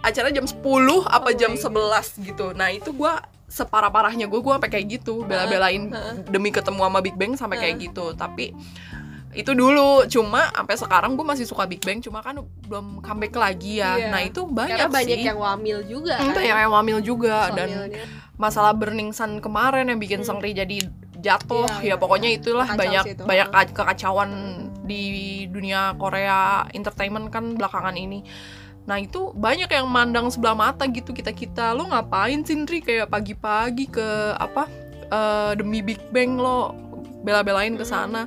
acara 0.00 0.28
jam 0.28 0.44
10 0.44 0.62
apa 1.04 1.28
Oh 1.28 1.34
jam 1.34 1.50
my 1.50 1.58
God. 1.58 2.04
11 2.14 2.22
gitu 2.24 2.46
nah 2.52 2.68
itu 2.68 2.90
gue 2.90 3.12
separah-parahnya 3.48 4.24
gue 4.24 4.40
gue 4.40 4.52
sampai 4.52 4.70
kayak 4.70 4.86
gitu 4.90 5.22
bela-belain 5.22 5.88
Heeh. 5.88 6.14
demi 6.26 6.48
ketemu 6.48 6.80
sama 6.82 6.98
Big 7.00 7.14
Bang 7.14 7.34
sampai 7.34 7.58
kayak 7.58 7.76
gitu 7.80 8.14
tapi 8.14 8.54
itu 9.32 9.48
dulu 9.50 10.04
cuma 10.06 10.48
sampai 10.50 10.76
sekarang 10.76 11.12
gue 11.14 11.24
masih 11.24 11.44
suka 11.44 11.64
Big 11.64 11.80
Bang 11.80 11.98
cuma 11.98 12.20
kan 12.20 12.36
belum 12.62 13.00
comeback 13.00 13.34
lagi 13.34 13.80
ya 13.80 13.96
Iya. 13.98 14.08
nah 14.08 14.20
itu 14.20 14.40
banyak 14.44 14.76
karena 14.78 14.92
banyak 14.92 15.18
sih 15.18 15.26
yang 15.26 15.38
wamil 15.38 15.78
juga 15.82 16.14
kan 16.16 16.30
banyak 16.30 16.56
yang 16.58 16.72
wamil 16.72 16.98
juga 17.00 17.36
dan 17.50 17.68
masalah 18.34 18.72
Burning 18.72 19.10
Sun 19.10 19.38
kemarin 19.38 19.86
yang 19.86 19.96
bikin 19.96 20.20
Hmm. 20.20 20.28
Sengri 20.32 20.52
jadi 20.52 20.84
jatuh 21.18 21.64
Iya, 21.74 21.76
ya 21.78 21.86
iya. 21.86 21.94
pokoknya 21.94 22.28
itulah 22.30 22.66
Kacau 22.66 22.78
banyak 22.78 23.04
itu. 23.10 23.22
banyak 23.22 23.48
ka- 23.48 23.72
kekacauan 23.74 24.30
di 24.82 25.02
dunia 25.46 25.94
Korea 25.94 26.66
entertainment 26.74 27.30
kan 27.30 27.54
belakangan 27.54 27.94
ini. 27.94 28.22
Nah 28.82 28.98
itu 28.98 29.30
banyak 29.32 29.70
yang 29.70 29.86
mandang 29.86 30.26
sebelah 30.26 30.58
mata 30.58 30.90
gitu 30.90 31.14
kita 31.14 31.30
kita 31.30 31.70
lo 31.70 31.86
ngapain 31.86 32.42
sih 32.42 32.58
Ndri 32.58 32.82
kayak 32.82 33.14
pagi-pagi 33.14 33.86
ke 33.86 34.08
apa 34.34 34.66
eh, 35.06 35.52
demi 35.54 35.84
Big 35.86 36.02
Bang 36.10 36.34
lo 36.34 36.74
bela-belain 37.22 37.78
ke 37.78 37.86
Hmm. 37.86 37.92
sana. 37.92 38.22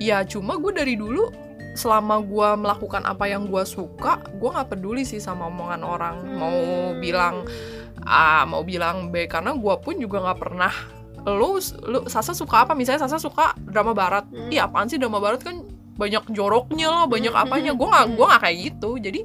Ya 0.00 0.24
cuma 0.24 0.56
gue 0.56 0.72
dari 0.72 0.96
dulu 0.96 1.28
selama 1.72 2.20
gue 2.20 2.48
melakukan 2.56 3.00
apa 3.04 3.28
yang 3.28 3.48
gue 3.48 3.64
suka 3.64 4.20
gue 4.36 4.48
nggak 4.48 4.72
peduli 4.72 5.04
sih 5.04 5.20
sama 5.20 5.48
omongan 5.48 5.82
orang. 5.84 6.16
Mau 6.36 6.56
Hmm. 6.56 7.00
bilang 7.00 7.44
A 8.02 8.48
mau 8.48 8.64
bilang 8.64 9.12
B. 9.12 9.28
Karena 9.28 9.52
gue 9.52 9.74
pun 9.78 9.94
juga 9.96 10.24
nggak 10.24 10.40
pernah 10.40 10.72
lu 11.22 11.60
lu 11.86 12.02
Sasa 12.08 12.32
suka 12.32 12.64
apa? 12.64 12.72
Misalnya 12.72 13.06
Sasa 13.06 13.20
suka 13.20 13.52
drama 13.60 13.92
barat. 13.92 14.24
Hmm. 14.26 14.48
iya 14.48 14.66
apaan 14.66 14.88
sih 14.88 14.96
drama 14.96 15.20
barat? 15.20 15.44
Kan 15.44 15.68
banyak 16.02 16.24
joroknya 16.34 16.88
lah 16.90 17.04
banyak 17.06 17.30
apanya. 17.32 17.70
Gue 17.72 17.86
nggak 17.86 18.06
gue 18.12 18.26
nggak 18.26 18.42
kayak 18.42 18.58
gitu. 18.66 18.90
Jadi 18.98 19.20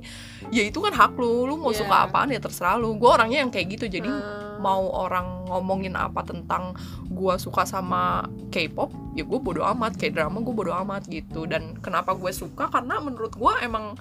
ya 0.54 0.62
itu 0.62 0.78
kan 0.78 0.94
hak 0.94 1.18
lu. 1.18 1.50
Lu 1.50 1.58
mau 1.58 1.74
Iya. 1.74 1.82
suka 1.82 1.96
apaan 2.06 2.30
ya 2.30 2.38
terserah 2.38 2.78
lu. 2.78 2.94
Gue 2.96 3.10
orangnya 3.10 3.42
yang 3.42 3.50
kayak 3.50 3.68
gitu. 3.74 3.86
Jadi 3.90 4.08
Ah. 4.08 4.56
mau 4.58 4.86
orang 4.90 5.46
ngomongin 5.46 5.94
apa 5.94 6.22
tentang 6.22 6.74
gua 7.08 7.38
suka 7.38 7.62
sama 7.64 8.26
K-pop 8.50 8.90
ya 9.14 9.22
gue 9.22 9.40
bodo 9.40 9.62
amat. 9.66 9.98
Kayak 9.98 10.22
drama 10.22 10.38
gue 10.40 10.54
bodo 10.54 10.74
amat 10.78 11.06
gitu. 11.08 11.46
Dan 11.46 11.78
kenapa 11.78 12.14
gue 12.14 12.30
suka? 12.30 12.70
Karena 12.70 12.98
menurut 12.98 13.34
gua 13.34 13.58
emang 13.60 13.98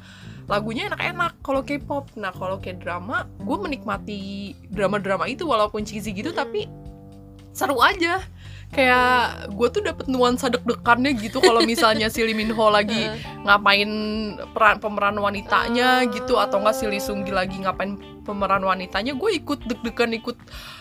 lagunya 0.46 0.86
enak-enak 0.86 1.40
kalau 1.40 1.60
K-pop. 1.60 2.12
Nah 2.16 2.30
kalau 2.30 2.56
kayak 2.56 2.80
drama 2.80 3.24
gue 3.36 3.56
menikmati 3.56 4.20
drama-drama 4.68 5.24
itu 5.26 5.42
walaupun 5.42 5.82
cheesy 5.82 6.12
gitu 6.12 6.30
Hmm. 6.30 6.38
tapi 6.38 6.60
seru 7.52 7.80
aja 7.80 8.20
kayak 8.68 9.16
gue 9.48 9.68
tuh 9.70 9.80
dapet 9.80 10.04
nuansa 10.06 10.46
deg-degannya 10.46 11.16
gitu 11.16 11.38
kalau 11.38 11.62
misalnya 11.62 12.06
si 12.06 12.20
Lee 12.20 12.32
Min 12.32 12.50
Ho 12.50 12.68
lagi 12.68 13.08
ngapain 13.42 13.90
peran 14.52 14.76
pemeran 14.76 15.16
wanitanya 15.16 16.02
Ah. 16.02 16.06
gitu 16.06 16.36
atau 16.36 16.58
enggak 16.58 16.74
si 16.74 16.84
Lee 16.84 16.98
Seung 16.98 17.22
Gi 17.22 17.30
lagi 17.30 17.56
ngapain 17.58 17.94
pemeran 18.22 18.60
wanitanya 18.60 19.12
gue 19.12 19.30
ikut 19.34 19.64
deg-degan 19.64 20.12
ikut 20.12 20.36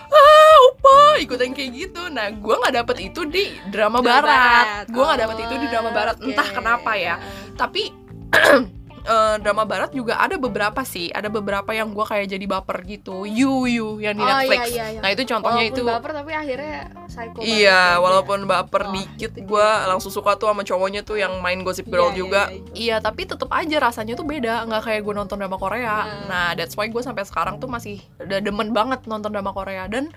ah 0.06 0.56
opa 0.68 0.98
ikut 1.18 1.38
yang 1.38 1.54
kayak 1.54 1.72
gitu. 1.74 2.10
Nah 2.10 2.30
gue 2.30 2.56
nggak 2.56 2.75
dapet 2.75 2.98
itu 3.04 3.22
di 3.24 3.44
drama, 3.68 4.00
Drama 4.00 4.22
barat, 4.22 4.65
gue 4.86 4.98
nggak 4.98 5.18
Oh, 5.18 5.24
dapet 5.24 5.38
itu 5.39 5.54
di 5.56 5.68
drama 5.68 5.89
barat. 5.89 6.15
entah 6.20 6.50
kenapa 6.51 6.92
ya. 6.94 7.15
Tapi 7.54 7.89
eh, 9.05 9.35
drama 9.38 9.63
barat 9.63 9.89
juga 9.89 10.17
ada 10.17 10.35
beberapa 10.35 10.81
sih 10.81 11.07
ada 11.09 11.27
beberapa 11.27 11.69
yang 11.69 11.89
gue 11.89 12.01
kayak 12.01 12.25
jadi 12.27 12.45
baper 12.45 12.81
gitu 12.83 13.24
you 13.24 13.65
you 13.65 13.88
yang 13.97 14.13
di 14.13 14.21
Oh, 14.21 14.27
Netflix 14.27 14.65
iya, 14.67 14.74
iya, 14.74 14.85
iya. 14.91 15.00
nah 15.00 15.09
itu 15.09 15.24
contohnya 15.24 15.62
Walaupun 15.62 15.77
itu 15.77 15.81
baper 15.85 16.12
tapi 16.12 16.31
akhirnya 16.33 16.77
psycho 17.05 17.38
banget 17.38 17.53
Iya, 17.55 17.69
ya. 17.69 17.97
walaupun 17.97 18.39
baper 18.43 18.81
Oh, 18.81 18.91
dikit, 18.91 19.31
itu 19.31 19.45
gue 19.45 19.67
langsung 19.85 20.09
suka 20.09 20.33
tuh 20.35 20.47
sama 20.47 20.62
cowoknya 20.62 21.01
tuh 21.01 21.15
yang 21.15 21.38
main 21.39 21.62
Gossip 21.62 21.85
Girl 21.85 22.07
Iya, 22.07 22.12
iya, 22.12 22.17
juga. 22.17 22.41
iya, 22.43 22.55
itu. 22.55 22.69
Iya, 22.75 22.95
tapi 23.00 23.21
tetep 23.24 23.47
aja 23.47 23.77
rasanya 23.79 24.13
tuh 24.13 24.25
beda, 24.25 24.65
nggak 24.65 24.81
kayak 24.83 25.01
gue 25.01 25.13
nonton 25.15 25.38
drama 25.38 25.55
Korea. 25.55 25.95
Hmm. 26.01 26.25
Nah, 26.25 26.47
that's 26.53 26.74
why 26.74 26.85
gue 26.85 27.00
sampai 27.00 27.24
sekarang 27.24 27.55
tuh 27.55 27.65
masih 27.65 27.97
udah 28.17 28.39
demen 28.39 28.69
banget 28.71 29.05
nonton 29.05 29.29
drama 29.29 29.51
Korea. 29.51 29.85
Dan 29.85 30.09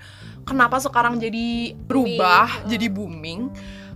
kenapa 0.43 0.77
sekarang 0.77 1.17
jadi 1.17 1.73
berubah, 1.79 2.49
Booming. 2.49 2.67
jadi 2.67 2.87
booming? 2.87 3.41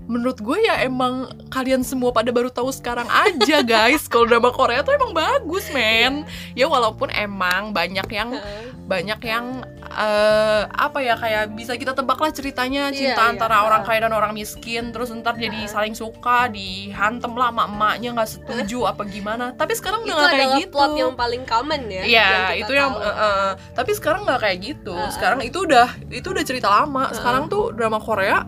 Menurut 0.04 0.38
gue 0.44 0.58
ya 0.68 0.84
emang 0.84 1.32
kalian 1.48 1.82
semua 1.82 2.12
pada 2.12 2.28
baru 2.30 2.52
tahu 2.52 2.70
sekarang 2.76 3.08
aja 3.08 3.64
guys. 3.64 4.06
Kalau 4.12 4.28
drama 4.28 4.52
Korea 4.52 4.84
tuh 4.84 4.92
emang 4.96 5.16
bagus 5.16 5.72
men. 5.72 6.28
Ya 6.54 6.68
walaupun 6.68 7.08
emang 7.16 7.72
banyak 7.72 8.08
yang 8.12 8.36
banyak 8.84 9.20
yang 9.24 9.64
uh, 9.88 10.68
apa 10.68 11.00
ya 11.00 11.16
kayak 11.16 11.56
bisa 11.56 11.80
kita 11.80 11.96
tebak 11.96 12.20
lah 12.20 12.36
ceritanya 12.36 12.92
iya, 12.92 13.16
cinta 13.16 13.24
yeah, 13.24 13.32
antara 13.32 13.56
yeah. 13.64 13.68
orang 13.72 13.82
kaya 13.88 14.00
dan 14.04 14.14
orang 14.14 14.36
miskin. 14.36 14.92
Terus 14.92 15.16
ntar 15.16 15.40
jadi 15.40 15.72
saling 15.72 15.96
suka 15.96 16.52
dihantem 16.52 17.32
lah 17.32 17.56
sama 17.56 17.64
emaknya 17.72 18.10
nggak 18.12 18.30
setuju 18.30 18.92
apa 18.92 19.08
gimana. 19.08 19.56
Tapi 19.56 19.74
sekarang 19.80 20.04
udah 20.04 20.16
nggak 20.20 20.32
kayak 20.36 20.52
gitu. 20.68 20.76
plot 20.76 20.94
yang 21.00 21.14
paling 21.16 21.44
common 21.48 21.82
ya 21.88 22.04
iya 22.04 22.28
yang 22.28 22.66
itu 22.66 22.74
yang 22.76 22.92
uh, 22.92 23.08
uh, 23.08 23.48
tapi 23.72 23.96
sekarang 23.96 24.28
nggak 24.28 24.42
kayak 24.44 24.58
gitu. 24.60 24.96
Uh, 24.96 25.08
sekarang 25.16 25.40
itu 25.48 25.64
udah 25.64 25.88
itu 26.12 26.28
udah 26.28 26.44
cerita 26.44 26.68
lama. 26.68 27.08
Uh, 27.08 27.16
sekarang 27.16 27.48
tuh 27.48 27.72
drama 27.72 28.04
Korea 28.04 28.44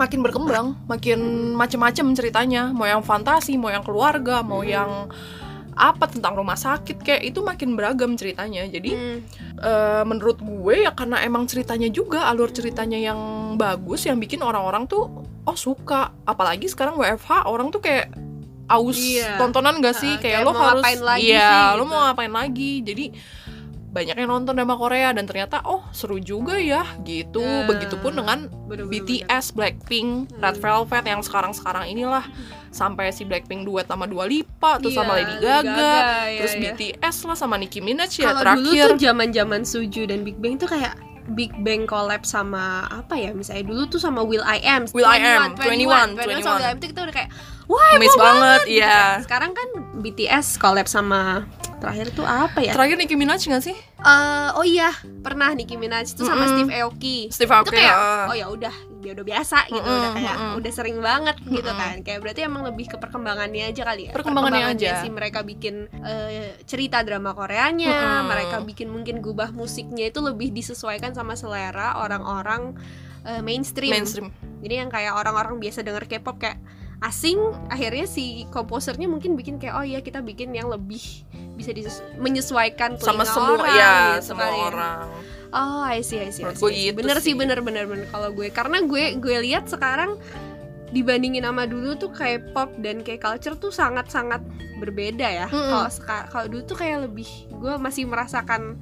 makin 0.00 0.24
berkembang 0.24 0.66
makin 0.88 1.52
macem-macem 1.52 2.16
ceritanya 2.16 2.72
mau 2.72 2.88
yang 2.88 3.04
fantasi 3.04 3.60
mau 3.60 3.68
yang 3.68 3.84
keluarga 3.84 4.40
mau 4.40 4.64
hmm. 4.64 4.70
yang 4.72 4.90
apa 5.80 6.08
tentang 6.08 6.36
rumah 6.36 6.56
sakit 6.56 7.00
kayak 7.00 7.22
itu 7.24 7.40
makin 7.40 7.72
beragam 7.76 8.16
ceritanya 8.16 8.64
jadi 8.68 8.90
hmm. 8.96 9.18
uh, 9.60 10.02
menurut 10.08 10.40
gue 10.40 10.88
ya 10.88 10.92
karena 10.92 11.20
emang 11.24 11.44
ceritanya 11.48 11.88
juga 11.88 12.28
alur 12.28 12.52
ceritanya 12.52 13.00
yang 13.00 13.20
bagus 13.56 14.08
yang 14.08 14.20
bikin 14.20 14.40
orang-orang 14.44 14.88
tuh 14.88 15.08
oh 15.44 15.56
suka 15.56 16.12
apalagi 16.24 16.68
sekarang 16.68 17.00
WFH 17.00 17.48
orang 17.48 17.72
tuh 17.72 17.80
kayak 17.80 18.12
aus 18.70 19.00
iya. 19.00 19.34
tontonan 19.40 19.82
gak 19.82 19.98
sih 19.98 20.14
uh, 20.14 20.20
kayak, 20.22 20.44
kayak 20.44 20.46
lo 20.46 20.52
harus 20.54 20.84
iya 21.18 21.74
lo 21.74 21.84
gitu. 21.84 21.90
mau 21.90 22.00
ngapain 22.06 22.32
lagi 22.32 22.72
jadi 22.86 23.04
banyak 23.90 24.14
yang 24.14 24.30
nonton 24.30 24.54
drama 24.54 24.78
Korea 24.78 25.10
dan 25.10 25.26
ternyata 25.26 25.66
oh 25.66 25.82
seru 25.90 26.22
juga 26.22 26.54
ya 26.54 26.86
gitu 27.02 27.42
uh, 27.42 27.66
begitupun 27.66 28.22
dengan 28.22 28.46
bener, 28.70 28.86
bener, 28.86 29.02
BTS 29.26 29.58
Blackpink 29.58 30.30
Red 30.38 30.56
hmm. 30.58 30.62
Velvet 30.62 31.04
yang 31.10 31.22
sekarang 31.26 31.50
sekarang 31.50 31.90
inilah 31.90 32.22
sampai 32.70 33.10
si 33.10 33.26
Blackpink 33.26 33.66
duet 33.66 33.90
sama 33.90 34.06
Dua 34.06 34.30
Lipa 34.30 34.78
terus 34.78 34.94
yeah, 34.94 35.02
sama 35.02 35.12
Lady 35.18 35.36
Gaga, 35.42 35.66
Gaga 35.66 35.94
terus 36.38 36.54
yeah. 36.54 36.62
BTS 36.70 37.16
lah 37.26 37.36
sama 37.36 37.54
Nicki 37.58 37.82
Minaj 37.82 38.14
ya 38.14 38.30
Kalo 38.30 38.38
terakhir 38.46 38.62
dulu 38.62 38.94
tuh 38.94 38.98
zaman 39.02 39.28
zaman 39.34 39.60
Suju 39.66 40.02
dan 40.06 40.22
Big 40.22 40.38
Bang 40.38 40.54
tuh 40.54 40.70
kayak 40.70 40.94
Big 41.34 41.50
Bang 41.62 41.86
collab 41.90 42.22
sama 42.22 42.86
apa 42.90 43.18
ya 43.18 43.34
misalnya 43.34 43.66
dulu 43.66 43.90
tuh 43.90 43.98
sama 43.98 44.22
Will 44.22 44.42
I 44.46 44.62
Am 44.62 44.86
Will 44.94 45.06
21, 45.06 45.14
I 45.14 45.18
Am 45.18 45.42
21 45.58 46.14
21, 46.14 46.14
21, 46.14 46.38
21. 46.38 46.46
sama 46.46 46.56
Will 46.58 46.66
I 46.66 46.70
Am 46.70 46.78
tuh 46.78 46.88
kita 46.94 47.00
udah 47.06 47.14
kayak 47.14 47.30
wah 47.70 47.92
miss 48.02 48.16
banget 48.18 48.62
iya 48.66 48.82
yeah. 48.82 49.08
sekarang 49.22 49.54
kan 49.54 49.68
BTS 50.00 50.58
collab 50.58 50.90
sama 50.90 51.46
terakhir 51.80 52.12
tuh 52.12 52.26
apa 52.28 52.60
ya 52.60 52.76
terakhir 52.76 53.00
Nicki 53.00 53.16
Minaj 53.16 53.40
gak 53.48 53.64
sih 53.64 53.76
uh, 54.04 54.52
oh 54.58 54.66
iya 54.66 54.92
pernah 55.24 55.54
Nicki 55.56 55.80
Minaj 55.80 56.12
itu 56.12 56.28
sama 56.28 56.44
mm 56.44 56.44
-hmm. 56.44 56.52
Steve 56.52 56.72
Aoki 56.76 57.18
Steve 57.32 57.52
Aoki 57.52 57.72
itu 57.72 57.80
kayak 57.80 57.96
uh. 57.96 58.26
oh 58.28 58.36
ya 58.36 58.46
udah 58.52 58.74
dia 59.00 59.16
udah 59.16 59.24
biasa 59.24 59.58
gitu 59.72 59.80
mm 59.80 59.88
-hmm. 59.88 59.96
udah 59.96 60.12
kayak 60.12 60.36
mm 60.36 60.44
-hmm. 60.44 60.58
udah 60.60 60.72
sering 60.76 60.98
banget 61.00 61.36
mm 61.40 61.44
-hmm. 61.44 61.56
gitu 61.56 61.70
kan 61.72 61.96
kayak 62.04 62.18
berarti 62.20 62.40
emang 62.44 62.62
lebih 62.68 62.86
ke 62.92 62.96
perkembangannya 63.00 63.64
aja 63.72 63.82
kali 63.88 64.02
ya 64.08 64.12
perkembangannya, 64.12 64.60
perkembangannya 64.60 64.92
aja 64.92 65.02
sih 65.06 65.10
mereka 65.10 65.40
bikin 65.40 65.74
uh, 66.04 66.28
cerita 66.68 67.00
drama 67.00 67.32
Koreanya 67.32 67.96
mm 67.96 68.04
-hmm. 68.04 68.28
mereka 68.28 68.56
bikin 68.60 68.88
mungkin 68.92 69.16
gubah 69.24 69.48
musiknya 69.56 70.12
itu 70.12 70.20
lebih 70.20 70.52
disesuaikan 70.52 71.16
sama 71.16 71.32
selera 71.32 71.96
orang-orang 71.96 72.76
uh, 73.24 73.40
mainstream. 73.40 73.96
mainstream 73.96 74.28
jadi 74.60 74.84
yang 74.84 74.92
kayak 74.92 75.16
orang-orang 75.16 75.56
biasa 75.56 75.80
denger 75.80 76.04
K-pop 76.04 76.36
kayak 76.36 76.60
asing 77.00 77.40
akhirnya 77.72 78.04
si 78.04 78.44
komposernya 78.52 79.08
mungkin 79.08 79.32
bikin 79.32 79.56
kayak 79.56 79.74
oh 79.80 79.84
ya 79.84 80.04
kita 80.04 80.20
bikin 80.20 80.52
yang 80.52 80.68
lebih 80.68 81.00
bisa 81.56 81.72
menyesuaikan 82.20 83.00
sama 83.00 83.24
semua 83.24 83.56
orang, 83.56 83.76
ya 83.76 83.92
gitu 84.20 84.32
semua 84.32 84.48
kali. 84.48 84.60
orang 84.68 84.98
oh 85.56 85.80
I 85.80 86.04
see 86.04 86.20
I 86.20 86.28
see, 86.28 86.44
I 86.44 86.52
see, 86.52 86.60
I 86.60 86.72
see. 86.76 86.92
bener 86.92 87.16
sih 87.24 87.32
bener 87.32 87.64
bener 87.64 87.88
bener 87.88 88.06
kalau 88.12 88.28
gue 88.36 88.52
karena 88.52 88.84
gue 88.84 89.16
gue 89.16 89.36
lihat 89.48 89.68
sekarang 89.68 90.20
dibandingin 90.92 91.46
sama 91.46 91.64
dulu 91.64 91.96
tuh 91.96 92.12
kayak 92.12 92.52
pop 92.52 92.68
dan 92.82 93.00
kayak 93.00 93.22
culture 93.22 93.56
tuh 93.56 93.72
sangat 93.72 94.10
sangat 94.12 94.42
berbeda 94.76 95.24
ya 95.24 95.46
kalau 95.48 95.86
mm 95.86 95.92
-hmm. 95.92 96.24
kalau 96.28 96.46
dulu 96.52 96.62
tuh 96.68 96.76
kayak 96.76 97.08
lebih 97.08 97.28
gue 97.48 97.74
masih 97.80 98.04
merasakan 98.08 98.76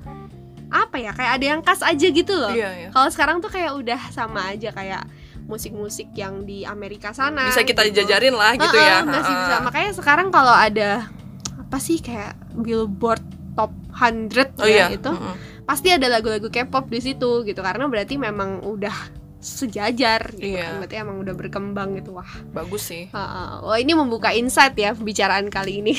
apa 0.69 0.97
ya 1.01 1.13
kayak 1.17 1.33
ada 1.41 1.47
yang 1.57 1.61
khas 1.65 1.81
aja 1.81 2.07
gitu 2.13 2.35
loh 2.37 2.53
iya, 2.53 2.87
iya. 2.87 2.89
kalau 2.93 3.09
sekarang 3.09 3.41
tuh 3.41 3.49
kayak 3.49 3.73
udah 3.73 4.01
sama 4.13 4.53
aja 4.53 4.69
kayak 4.73 5.03
musik-musik 5.49 6.13
yang 6.13 6.45
di 6.45 6.63
Amerika 6.69 7.17
sana 7.17 7.49
bisa 7.49 7.65
kita 7.65 7.89
gitu. 7.89 8.05
jajarin 8.05 8.37
lah 8.37 8.53
gitu 8.55 8.77
uh, 8.77 8.85
ya 8.85 8.97
masih 9.03 9.33
bisa 9.33 9.55
makanya 9.65 9.91
sekarang 9.97 10.29
kalau 10.29 10.53
ada 10.53 11.09
apa 11.57 11.79
sih 11.81 11.99
kayak 11.99 12.37
Billboard 12.53 13.25
Top 13.57 13.73
100 13.97 14.55
oh, 14.63 14.69
ya 14.69 14.87
iya. 14.87 14.87
itu 14.95 15.11
uh 15.11 15.33
-uh. 15.33 15.37
pasti 15.65 15.89
ada 15.91 16.07
lagu-lagu 16.07 16.47
K-pop 16.53 16.87
di 16.93 17.01
situ 17.01 17.43
gitu 17.43 17.61
karena 17.65 17.89
berarti 17.89 18.21
memang 18.21 18.63
udah 18.63 19.19
sejajar 19.39 20.35
gitu 20.35 20.59
iya. 20.59 20.75
kan 20.75 20.85
berarti 20.85 20.97
emang 20.99 21.17
udah 21.23 21.35
berkembang 21.35 21.95
gitu 21.97 22.19
wah 22.19 22.29
bagus 22.51 22.91
sih 22.91 23.09
uh, 23.11 23.19
uh. 23.19 23.51
wah 23.65 23.79
ini 23.81 23.95
membuka 23.95 24.35
insight 24.35 24.75
ya 24.77 24.93
pembicaraan 24.93 25.49
kali 25.49 25.81
ini 25.81 25.95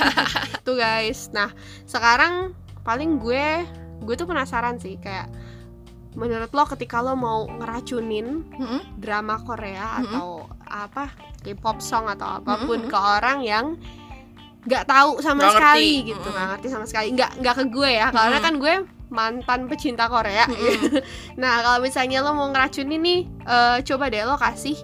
tuh 0.66 0.76
guys 0.76 1.30
nah 1.32 1.54
sekarang 1.88 2.52
paling 2.82 3.22
gue 3.22 3.64
gue 4.02 4.14
tuh 4.18 4.26
penasaran 4.26 4.82
sih 4.82 4.98
kayak 4.98 5.30
menurut 6.12 6.50
lo 6.52 6.64
ketika 6.68 7.00
lo 7.00 7.16
mau 7.16 7.48
ngeracunin 7.48 8.44
mm-hmm. 8.44 8.80
drama 9.00 9.40
Korea 9.40 9.96
mm-hmm. 9.96 10.04
atau 10.12 10.26
apa 10.68 11.04
K-pop 11.40 11.80
song 11.80 12.08
atau 12.08 12.40
apa 12.40 12.68
pun 12.68 12.84
mm-hmm. 12.84 12.92
ke 12.92 12.98
orang 12.98 13.38
yang 13.40 13.66
nggak 14.62 14.86
tahu 14.86 15.18
sama 15.18 15.48
gak 15.48 15.52
sekali 15.58 15.90
ngerti. 15.90 16.10
gitu 16.12 16.18
nggak 16.20 16.32
mm-hmm. 16.32 16.50
ngerti 16.52 16.66
sama 16.70 16.86
sekali 16.86 17.08
nggak 17.16 17.30
nggak 17.42 17.54
ke 17.56 17.64
gue 17.72 17.90
ya 17.90 18.06
mm-hmm. 18.08 18.18
karena 18.20 18.38
kan 18.38 18.54
gue 18.60 18.74
mantan 19.12 19.60
pecinta 19.68 20.04
Korea 20.06 20.44
mm-hmm. 20.46 21.00
nah 21.40 21.54
kalau 21.64 21.78
misalnya 21.80 22.18
lo 22.20 22.36
mau 22.36 22.48
ngeracunin 22.52 23.00
nih 23.00 23.20
uh, 23.48 23.78
coba 23.80 24.04
deh 24.12 24.22
lo 24.22 24.36
kasih 24.36 24.76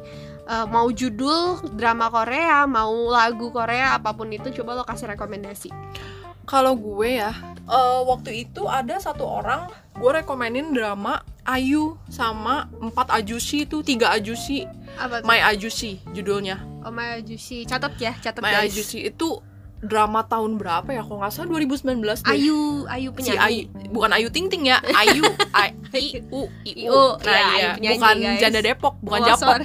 uh, 0.49 0.65
mau 0.65 0.89
judul 0.89 1.61
drama 1.77 2.09
Korea 2.09 2.65
mau 2.65 3.13
lagu 3.13 3.53
Korea 3.53 3.95
apa 3.95 4.17
pun 4.17 4.33
itu 4.33 4.49
coba 4.61 4.81
lo 4.81 4.85
kasih 4.89 5.13
rekomendasi 5.13 5.69
kalau 6.49 6.73
gue 6.75 7.21
ya 7.21 7.37
uh, 7.69 8.01
waktu 8.09 8.49
itu 8.49 8.67
ada 8.67 8.99
satu 8.99 9.29
orang 9.29 9.69
gue 9.95 10.11
rekomenin 10.11 10.73
drama 10.73 11.23
Ayu 11.49 11.97
sama 12.13 12.69
empat 12.77 13.09
Ajushi 13.09 13.65
itu 13.65 13.81
tiga 13.81 14.13
Ajushi. 14.13 14.69
Apa 15.01 15.25
My 15.25 15.41
Ajushi 15.49 15.97
judulnya. 16.13 16.61
Oh 16.85 16.93
My 16.93 17.17
Ajushi. 17.17 17.65
Catat 17.65 17.97
ya 17.97 18.13
catat 18.21 18.45
My 18.45 18.53
guys. 18.53 18.77
Ajushi 18.77 19.09
itu 19.09 19.41
drama 19.81 20.29
tahun 20.29 20.61
berapa 20.61 20.93
ya? 20.93 21.01
Kalau 21.01 21.25
nggak 21.25 21.33
salah 21.33 21.49
2019 21.57 22.05
deh. 22.05 22.29
Ayu 22.29 22.85
Ayu 22.85 23.09
penyanyi 23.17 23.33
si 23.33 23.41
Ayu. 23.41 23.63
Bukan 23.89 24.11
Ayu 24.13 24.29
Ting 24.29 24.53
Ting 24.53 24.69
ya. 24.69 24.77
Ayu 25.01 25.25
I, 25.57 25.73
I 25.73 26.05
U. 26.29 26.53
I 26.69 26.73
U. 26.85 27.17
Nah 27.25 27.33
ya, 27.57 27.71
penyanyi, 27.81 27.97
bukan 27.97 28.17
guys. 28.21 28.41
janda 28.45 28.61
Depok 28.61 28.95
bukan 29.01 29.21
oh, 29.25 29.27
Japok. 29.33 29.61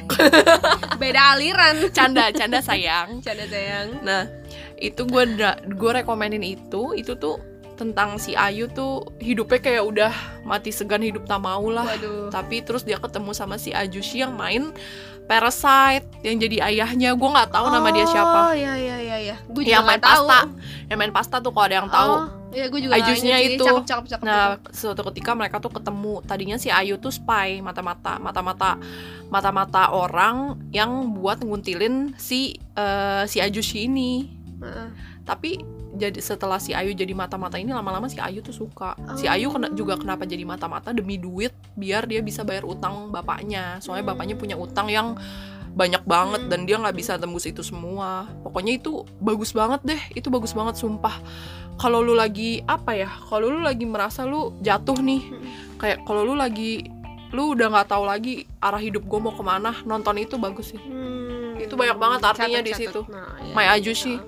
beda 1.04 1.22
aliran. 1.36 1.76
Canda 1.98 2.32
canda 2.32 2.64
sayang. 2.64 3.20
Canda 3.20 3.44
sayang. 3.44 4.08
Nah 4.08 4.32
itu 4.80 5.04
gue 5.04 5.24
gue 5.68 5.92
rekomenin 6.00 6.48
itu 6.48 6.96
itu 6.96 7.12
tuh 7.20 7.52
tentang 7.74 8.22
si 8.22 8.38
Ayu 8.38 8.70
tuh 8.70 9.14
hidupnya 9.18 9.60
kayak 9.60 9.84
udah 9.84 10.14
mati 10.46 10.70
segan 10.70 11.02
hidup 11.02 11.26
tak 11.26 11.42
mau 11.42 11.66
lah. 11.70 11.86
Waduh. 11.86 12.30
tapi 12.30 12.62
terus 12.62 12.86
dia 12.86 12.98
ketemu 13.02 13.32
sama 13.34 13.58
si 13.58 13.74
Ajushi 13.74 14.24
yang 14.24 14.34
main 14.38 14.74
Parasite 15.24 16.04
yang 16.20 16.36
jadi 16.36 16.68
ayahnya. 16.68 17.16
Gue 17.16 17.30
nggak 17.32 17.56
tahu 17.56 17.66
oh, 17.68 17.72
nama 17.72 17.90
dia 17.96 18.04
siapa. 18.04 18.40
oh 18.52 18.54
iya 18.54 18.76
iya 18.76 18.98
iya. 19.00 19.18
Iya 19.24 19.36
gue 19.40 19.64
juga 19.64 19.72
yang 19.72 19.86
main 19.88 20.02
tahu. 20.04 20.28
pasta. 20.28 20.40
yang 20.92 20.98
main 21.00 21.14
pasta 21.16 21.36
tuh 21.40 21.52
kalau 21.56 21.66
ada 21.72 21.76
yang 21.80 21.90
tahu. 21.90 22.12
Oh, 22.12 22.26
iya 22.52 22.66
gue 22.68 22.80
juga 22.84 22.94
Ajusnya 23.00 23.38
itu. 23.40 23.64
Cakep, 23.64 23.88
cakep, 23.88 24.06
cakep, 24.12 24.26
nah 24.28 24.60
suatu 24.76 25.02
ketika 25.12 25.32
mereka 25.32 25.64
tuh 25.64 25.72
ketemu. 25.72 26.20
Tadinya 26.28 26.58
si 26.60 26.68
Ayu 26.68 27.00
tuh 27.00 27.16
spy 27.16 27.64
mata-mata 27.64 28.20
mata-mata 28.20 28.76
mata-mata 29.32 29.96
orang 29.96 30.60
yang 30.76 30.92
buat 31.16 31.40
nguntilin 31.40 32.20
si 32.20 32.60
uh, 32.76 33.24
si 33.24 33.40
Ajushi 33.40 33.88
ini. 33.88 34.28
Uh. 34.64 34.88
tapi 35.28 35.60
jadi 35.94 36.18
setelah 36.18 36.58
si 36.58 36.74
Ayu 36.74 36.98
jadi 36.98 37.14
mata-mata 37.14 37.62
ini 37.62 37.70
lama-lama 37.70 38.10
si 38.10 38.18
Ayu 38.18 38.42
tuh 38.42 38.54
suka. 38.54 38.98
Oh. 38.98 39.14
si 39.14 39.30
Ayu 39.30 39.54
kena, 39.54 39.70
juga 39.78 39.94
kenapa 39.96 40.26
jadi 40.26 40.42
mata-mata? 40.42 40.90
Demi 40.90 41.22
duit 41.22 41.54
biar 41.78 42.10
dia 42.10 42.20
bisa 42.26 42.42
bayar 42.42 42.66
utang 42.66 43.14
bapaknya. 43.14 43.78
Soalnya 43.78 44.14
bapaknya 44.14 44.34
punya 44.34 44.58
utang 44.58 44.90
yang 44.90 45.14
banyak 45.74 46.06
banget 46.06 46.46
hmm. 46.46 46.50
dan 46.54 46.60
dia 46.70 46.78
nggak 46.82 46.98
bisa 46.98 47.22
tembus 47.22 47.46
itu 47.46 47.62
semua. 47.62 48.26
Pokoknya 48.42 48.82
itu 48.82 49.06
bagus 49.22 49.54
banget 49.54 49.82
deh 49.86 50.02
itu 50.18 50.28
bagus 50.34 50.58
banget 50.58 50.82
sumpah. 50.82 51.22
Kalau 51.78 52.02
lu 52.02 52.14
lagi 52.18 52.62
apa 52.66 52.94
ya 52.98 53.10
kalau 53.30 53.50
lu 53.50 53.62
lagi 53.62 53.86
merasa 53.86 54.26
lu 54.26 54.54
jatuh 54.62 54.98
nih 54.98 55.22
hmm. 55.30 55.46
kayak 55.78 55.98
kalau 56.06 56.26
lu 56.26 56.34
lagi 56.38 56.90
lu 57.34 57.58
udah 57.58 57.66
nggak 57.74 57.90
tahu 57.90 58.06
lagi 58.06 58.46
arah 58.62 58.78
hidup 58.78 59.10
gue 59.10 59.18
mau 59.18 59.34
ke 59.34 59.42
mana 59.42 59.74
nonton 59.86 60.18
itu 60.18 60.38
bagus 60.42 60.74
sih. 60.74 60.82
Hmm. 60.82 61.22
itu 61.54 61.78
banyak 61.78 61.98
banget 62.02 62.20
artinya 62.26 62.60
catet, 62.60 62.66
di 62.66 62.74
situ. 62.74 63.02
Nah, 63.08 63.38
ya, 63.40 63.54
My 63.54 63.66
Ajushi. 63.78 64.18
ya 64.18 64.22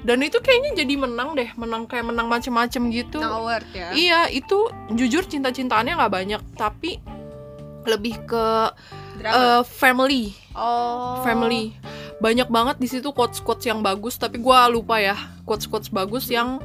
dan 0.00 0.24
itu 0.24 0.40
kayaknya 0.40 0.84
jadi 0.84 0.94
menang 0.96 1.36
deh 1.36 1.50
menang 1.60 1.84
kayak 1.84 2.08
menang 2.08 2.26
macem-macem 2.28 2.88
gitu 2.88 3.20
award 3.20 3.66
ya 3.76 3.92
iya 3.92 4.20
itu 4.32 4.72
jujur 4.96 5.28
cinta-cintaannya 5.28 5.96
nggak 5.96 6.12
banyak 6.12 6.42
tapi 6.56 7.00
lebih 7.84 8.16
ke 8.24 8.46
uh, 9.28 9.62
family 9.64 10.32
oh 10.56 11.20
family 11.20 11.76
banyak 12.20 12.48
banget 12.52 12.76
di 12.76 12.88
situ 12.88 13.12
quotes 13.16 13.40
quotes 13.40 13.64
yang 13.64 13.80
bagus 13.80 14.20
tapi 14.20 14.40
gue 14.40 14.58
lupa 14.72 15.00
ya 15.00 15.16
quotes 15.44 15.68
quotes 15.68 15.88
bagus 15.88 16.28
yang 16.28 16.60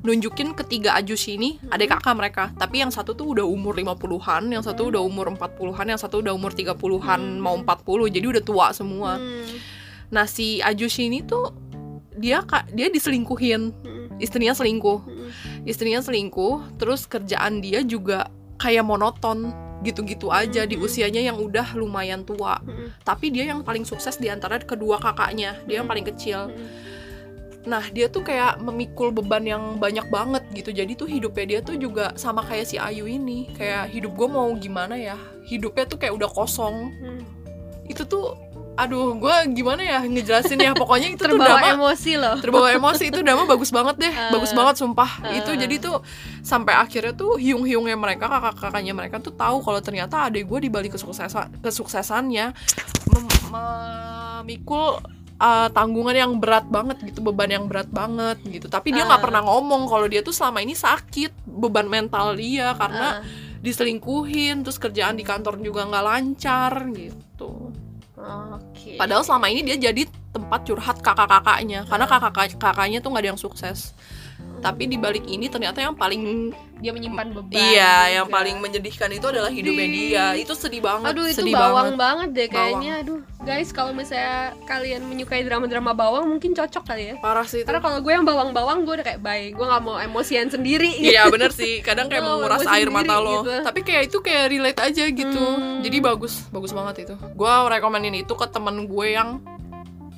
nunjukin 0.00 0.56
ketiga 0.56 0.96
Ajus 0.96 1.28
ini 1.28 1.60
hmm. 1.60 1.74
adik 1.76 1.92
kakak 1.92 2.16
mereka 2.16 2.44
tapi 2.56 2.80
yang 2.80 2.88
satu 2.88 3.12
tuh 3.12 3.36
udah 3.36 3.44
umur 3.44 3.76
50-an 3.76 4.48
yang 4.48 4.64
satu 4.64 4.88
hmm. 4.88 4.90
udah 4.96 5.02
umur 5.04 5.26
40-an 5.36 5.86
yang 5.92 6.00
satu 6.00 6.24
udah 6.24 6.32
umur 6.32 6.56
30-an 6.56 7.20
hmm. 7.20 7.42
mau 7.42 7.54
40 7.60 8.16
jadi 8.16 8.26
udah 8.38 8.42
tua 8.42 8.66
semua 8.72 9.20
hmm. 9.20 9.44
nah 10.08 10.24
si 10.24 10.64
Ajus 10.64 10.96
ini 10.96 11.20
tuh 11.20 11.52
dia 12.20 12.44
kak 12.44 12.68
dia 12.76 12.92
diselingkuhin. 12.92 13.72
Istrinya 14.20 14.52
selingkuh. 14.52 15.00
Istrinya 15.64 16.04
selingkuh 16.04 16.76
terus 16.76 17.08
kerjaan 17.08 17.64
dia 17.64 17.80
juga 17.80 18.28
kayak 18.60 18.84
monoton 18.84 19.48
gitu-gitu 19.80 20.28
aja 20.28 20.68
di 20.68 20.76
usianya 20.76 21.24
yang 21.24 21.40
udah 21.40 21.72
lumayan 21.72 22.20
tua. 22.20 22.60
Tapi 23.00 23.32
dia 23.32 23.48
yang 23.48 23.64
paling 23.64 23.88
sukses 23.88 24.20
di 24.20 24.28
antara 24.28 24.60
kedua 24.60 25.00
kakaknya 25.00 25.56
dia 25.64 25.80
yang 25.80 25.88
paling 25.88 26.04
kecil. 26.04 26.52
Nah 27.64 27.84
dia 27.92 28.08
tuh 28.08 28.24
kayak 28.24 28.60
memikul 28.60 29.12
beban 29.12 29.44
yang 29.44 29.80
banyak 29.80 30.04
banget 30.12 30.44
gitu. 30.52 30.72
Jadi 30.72 30.92
tuh 30.96 31.08
hidupnya 31.08 31.44
dia 31.56 31.60
tuh 31.64 31.80
juga 31.80 32.12
sama 32.16 32.44
kayak 32.44 32.68
si 32.68 32.76
Ayu 32.76 33.08
ini. 33.08 33.52
Kayak 33.56 33.88
hidup 33.92 34.12
gue 34.16 34.28
mau 34.28 34.48
gimana 34.56 34.96
ya? 35.00 35.16
Hidupnya 35.48 35.88
tuh 35.88 35.96
kayak 35.96 36.12
udah 36.20 36.28
kosong. 36.28 36.92
Itu 37.88 38.04
tuh 38.04 38.36
aduh 38.80 39.12
gue 39.14 39.34
gimana 39.52 39.82
ya 39.82 39.98
ngejelasin 40.02 40.56
ya 40.56 40.72
pokoknya 40.72 41.12
itu 41.12 41.20
terbawa 41.20 41.36
tuh 41.36 41.46
drama 41.52 41.68
emosi 41.70 42.12
loh 42.16 42.34
terbawa 42.38 42.68
emosi 42.70 43.04
itu 43.08 43.20
drama 43.20 43.44
bagus 43.44 43.68
banget 43.68 43.96
deh 43.98 44.08
Uh. 44.10 44.32
bagus 44.32 44.50
banget 44.50 44.74
sumpah 44.76 45.10
Uh. 45.20 45.36
itu 45.36 45.50
jadi 45.54 45.74
tuh 45.76 46.00
sampai 46.40 46.72
akhirnya 46.74 47.12
tuh 47.12 47.36
hiung 47.36 47.62
hiungnya 47.62 47.94
mereka 47.94 48.24
kakak 48.26 48.56
kakaknya 48.56 48.92
mereka 48.92 49.16
tuh 49.18 49.32
tahu 49.32 49.60
kalau 49.60 49.78
ternyata 49.78 50.26
adik 50.26 50.44
gue 50.44 50.58
di 50.58 50.68
balik 50.68 50.94
kesuksesan 50.94 51.60
kesuksesannya 51.60 52.56
mem- 53.10 53.48
memikul 53.50 55.00
uh, 55.36 55.68
tanggungan 55.68 56.14
yang 56.14 56.32
berat 56.36 56.64
banget 56.66 56.96
gitu 57.04 57.20
beban 57.20 57.50
yang 57.50 57.64
berat 57.64 57.88
banget 57.88 58.40
gitu 58.42 58.66
tapi 58.66 58.90
dia 58.90 59.04
nggak 59.04 59.20
Uh. 59.20 59.26
pernah 59.28 59.42
ngomong 59.42 59.84
kalau 59.84 60.06
dia 60.06 60.20
tuh 60.20 60.32
selama 60.32 60.60
ini 60.60 60.72
sakit 60.72 61.36
beban 61.44 61.84
mental 61.84 62.32
dia 62.32 62.72
karena 62.74 63.20
Ah. 63.20 63.58
diselingkuhin 63.60 64.64
terus 64.64 64.76
kerjaan 64.76 65.14
di 65.14 65.22
kantor 65.22 65.60
juga 65.60 65.84
nggak 65.84 66.00
lancar 66.02 66.72
gitu 66.90 67.68
oke 68.22 68.96
Padahal 69.00 69.22
selama 69.24 69.46
ini 69.48 69.64
dia 69.64 69.76
jadi 69.80 70.06
tempat 70.30 70.62
curhat 70.62 70.96
kakak-kakaknya 71.02 71.88
karena 71.88 72.06
kakak 72.06 72.54
kakaknya 72.54 72.98
tuh 73.02 73.10
nggak 73.10 73.22
ada 73.24 73.30
yang 73.34 73.40
sukses. 73.40 73.92
Tapi 74.60 74.84
di 74.84 74.96
balik 74.96 75.24
ini 75.24 75.48
ternyata 75.48 75.80
yang 75.80 75.92
paling 75.92 76.52
dia 76.80 76.92
menyimpan 76.92 77.28
beban 77.30 77.52
iya 77.52 78.08
yang 78.10 78.24
juga. 78.24 78.40
paling 78.40 78.56
menyedihkan 78.56 79.12
itu 79.12 79.26
adalah 79.26 79.48
hidupnya 79.48 79.84
Di- 79.84 79.94
dia. 80.08 80.26
Itu 80.34 80.52
sedih 80.52 80.80
banget. 80.80 81.12
Aduh 81.12 81.24
itu 81.24 81.40
sedih 81.40 81.52
bawang 81.52 81.92
banget. 81.92 81.96
banget 81.96 82.28
deh 82.30 82.46
Bawang. 82.46 82.56
kayaknya. 82.56 82.92
Aduh 83.00 83.20
guys 83.40 83.68
kalau 83.70 83.92
misalnya 83.92 84.36
kalian 84.64 85.00
menyukai 85.02 85.40
drama-drama 85.42 85.92
bawang 85.92 86.24
mungkin 86.26 86.52
cocok 86.52 86.84
kali 86.84 87.02
ya. 87.06 87.14
Parah 87.18 87.44
sih 87.44 87.60
itu. 87.60 87.66
Karena 87.66 87.80
kalau 87.80 87.98
gue 87.98 88.12
yang 88.12 88.24
bawang-bawang 88.24 88.78
gue 88.82 88.94
udah 88.96 89.06
kayak 89.06 89.20
baik, 89.20 89.50
gue 89.54 89.66
nggak 89.66 89.82
mau 89.82 89.96
emosian 89.98 90.48
sendiri. 90.48 90.92
Iya 90.94 91.28
bener 91.28 91.52
sih, 91.52 91.80
kadang 91.80 92.08
kayak 92.08 92.20
Lo 92.24 92.36
menguras 92.38 92.64
air 92.64 92.88
sendiri 92.88 92.92
mata 92.92 93.16
lo. 93.18 93.40
gitu. 93.40 93.52
Tapi 93.60 93.80
kayak 93.80 94.02
itu 94.08 94.18
kayak 94.18 94.44
relate 94.48 94.80
aja 94.80 95.04
gitu. 95.06 95.40
Hmm. 95.40 95.80
Jadi 95.80 95.96
bagus, 95.98 96.48
bagus 96.48 96.70
banget 96.70 97.04
itu. 97.06 97.14
Gua 97.32 97.64
rekomenin 97.66 98.12
itu 98.14 98.32
ke 98.32 98.46
temen 98.46 98.84
gue 98.84 99.06
yang 99.10 99.40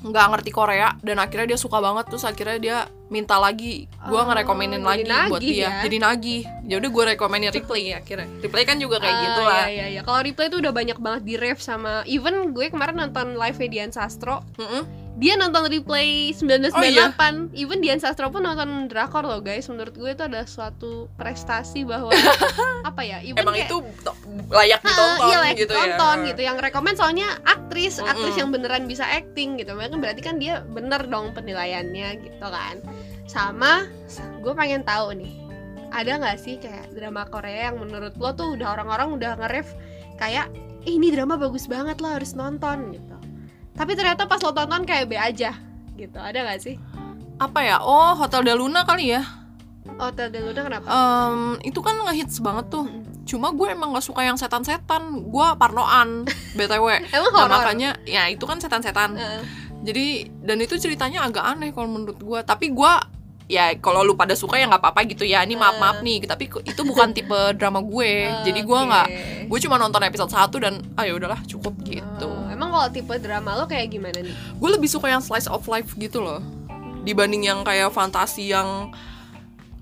nggak 0.03 0.27
ngerti 0.29 0.51
Korea 0.51 0.99
dan 0.99 1.17
akhirnya 1.17 1.47
dia 1.49 1.59
suka 1.59 1.79
banget 1.79 2.05
terus 2.07 2.23
akhirnya 2.23 2.59
dia 2.59 2.77
minta 3.07 3.37
lagi 3.37 3.87
gue 3.87 4.13
Oh, 4.13 4.25
ngerekomenin 4.25 4.83
lagi 4.83 5.05
buat 5.05 5.39
nagih 5.39 5.53
dia 5.53 5.63
ya? 5.63 5.71
jadi 5.85 5.97
nagih 6.01 6.43
ya 6.65 6.75
udah 6.77 6.91
gue 6.91 7.05
rekomenin 7.15 7.51
replay 7.51 7.93
akhirnya 7.93 8.27
replay 8.41 8.65
kan 8.65 8.77
juga 8.77 8.99
kayak 8.99 9.13
Ah, 9.13 9.23
gitu 9.23 9.41
lah 9.43 9.63
Iya, 9.63 9.71
iya, 9.71 9.87
iya. 9.89 10.01
Kalau 10.03 10.21
replay 10.21 10.47
itu 10.47 10.57
udah 10.59 10.73
banyak 10.73 10.99
banget 10.99 11.23
di 11.23 11.35
ref 11.37 11.59
sama 11.59 12.03
even 12.05 12.51
gue 12.51 12.67
kemarin 12.67 12.99
nonton 12.99 13.35
live 13.35 13.59
Dian 13.65 13.89
Sastro, 13.89 14.43
Mm-mm. 14.57 14.83
Dia 15.21 15.37
nonton 15.37 15.69
replay 15.69 16.33
1998. 16.33 16.73
Oh, 16.73 16.83
iya? 16.83 17.13
Even 17.53 17.85
Dian 17.85 18.01
Sastro 18.01 18.33
pun 18.33 18.49
nonton 18.49 18.89
drakor 18.89 19.25
loh 19.29 19.45
guys. 19.45 19.69
Menurut 19.69 19.93
gue 19.93 20.11
itu 20.13 20.25
ada 20.25 20.45
suatu 20.49 21.13
prestasi 21.21 21.85
bahwa 21.85 22.09
apa 22.89 23.03
ya? 23.05 23.21
Even 23.21 23.45
emang 23.45 23.57
kayak, 23.61 23.69
itu 23.69 23.79
layak 24.53 24.81
ditonton 24.85 25.29
iya 25.29 25.39
like 25.41 25.57
gitu 25.57 25.73
tonton 25.73 26.17
ya 26.25 26.29
gitu 26.33 26.41
yang 26.45 26.57
rekomend 26.61 26.97
soalnya 26.97 27.29
aktris 27.45 27.99
Mm-mm. 27.99 28.13
aktris 28.13 28.37
yang 28.37 28.51
beneran 28.53 28.85
bisa 28.85 29.05
acting 29.05 29.57
gitu 29.57 29.73
Makanya 29.73 29.99
berarti 30.01 30.21
kan 30.25 30.37
dia 30.37 30.61
bener 30.65 31.09
dong 31.09 31.33
penilaiannya 31.33 32.09
gitu 32.21 32.47
kan 32.49 32.77
sama 33.29 33.89
gue 34.45 34.53
pengen 34.53 34.85
tahu 34.85 35.17
nih 35.17 35.33
ada 35.93 36.21
nggak 36.21 36.39
sih 36.41 36.57
kayak 36.57 36.93
drama 36.97 37.29
Korea 37.29 37.73
yang 37.73 37.81
menurut 37.81 38.17
lo 38.17 38.33
tuh 38.33 38.57
udah 38.57 38.77
orang-orang 38.77 39.13
udah 39.17 39.31
nge-ref 39.41 39.77
kayak 40.17 40.49
"Ih, 40.89 40.97
ini 40.97 41.13
drama 41.13 41.37
bagus 41.37 41.69
banget 41.69 42.01
lo 42.01 42.13
harus 42.13 42.33
nonton 42.33 42.97
gitu 42.97 43.12
tapi 43.83 43.99
ternyata 43.99 44.31
pas 44.31 44.39
lo 44.39 44.55
tonton 44.55 44.87
kayak 44.87 45.11
B 45.11 45.19
aja 45.19 45.59
gitu. 45.99 46.15
Ada 46.15 46.47
nggak 46.47 46.61
sih? 46.63 46.79
Apa 47.43 47.67
ya? 47.67 47.83
Oh 47.83 48.15
Hotel 48.15 48.47
Del 48.47 48.63
Luna 48.63 48.87
kali 48.87 49.11
ya? 49.11 49.27
Hotel 49.99 50.31
Del 50.31 50.47
Luna 50.47 50.63
kenapa? 50.63 50.87
Em, 50.87 51.59
itu 51.67 51.83
kan 51.83 51.99
ngehits 52.07 52.39
banget 52.39 52.71
tuh. 52.71 52.87
Mm. 52.87 53.11
cuma 53.23 53.55
gue 53.55 53.71
emang 53.71 53.95
nggak 53.95 54.07
suka 54.07 54.23
yang 54.23 54.39
setan-setan. 54.39 55.27
Gue 55.27 55.47
parnoan 55.59 56.23
btw 56.59 57.07
emang 57.11 57.35
nah, 57.35 57.51
makanya 57.51 57.99
ya 58.07 58.31
itu 58.31 58.47
kan 58.47 58.63
setan-setan. 58.63 59.19
Heeh. 59.19 59.43
jadi 59.83 60.07
dan 60.47 60.63
itu 60.63 60.79
ceritanya 60.79 61.27
agak 61.27 61.43
aneh 61.43 61.75
kalau 61.75 61.91
menurut 61.91 62.19
gue 62.23 62.39
tapi 62.47 62.71
gue 62.71 62.93
ya 63.51 63.75
kalau 63.83 64.07
lu 64.07 64.15
pada 64.15 64.39
suka 64.39 64.63
ya 64.63 64.71
nggak 64.71 64.79
apa-apa 64.79 65.11
gitu 65.11 65.27
ya. 65.27 65.43
Ini 65.43 65.59
maaf 65.59 65.83
maaf 65.83 65.99
nih. 66.07 66.23
Tapi 66.23 66.51
itu 66.67 66.83
bukan 66.87 67.11
tipe 67.19 67.41
drama 67.59 67.83
gue. 67.83 68.31
Jadi 68.47 68.61
gue 68.63 68.79
nggak 68.79 69.07
gue 69.51 69.59
cuma 69.67 69.75
nonton 69.79 70.03
episode 70.07 70.31
1 70.31 70.51
dan 70.63 70.75
ah 70.95 71.03
ya 71.03 71.19
udahlah 71.19 71.43
cukup 71.51 71.75
gitu. 71.83 72.31
Oh, 72.31 72.42
kalau 72.73 72.89
tipe 72.89 73.15
drama 73.19 73.55
lo 73.55 73.65
kayak 73.65 73.87
gimana 73.89 74.19
nih 74.19 74.33
gue 74.33 74.71
lebih 74.71 74.89
suka 74.89 75.07
yang 75.07 75.21
slice 75.21 75.47
of 75.47 75.63
life 75.67 75.93
gitu 75.95 76.19
loh 76.19 76.41
dibanding 77.03 77.45
yang 77.45 77.61
kayak 77.61 77.91
fantasi 77.91 78.49
yang 78.49 78.89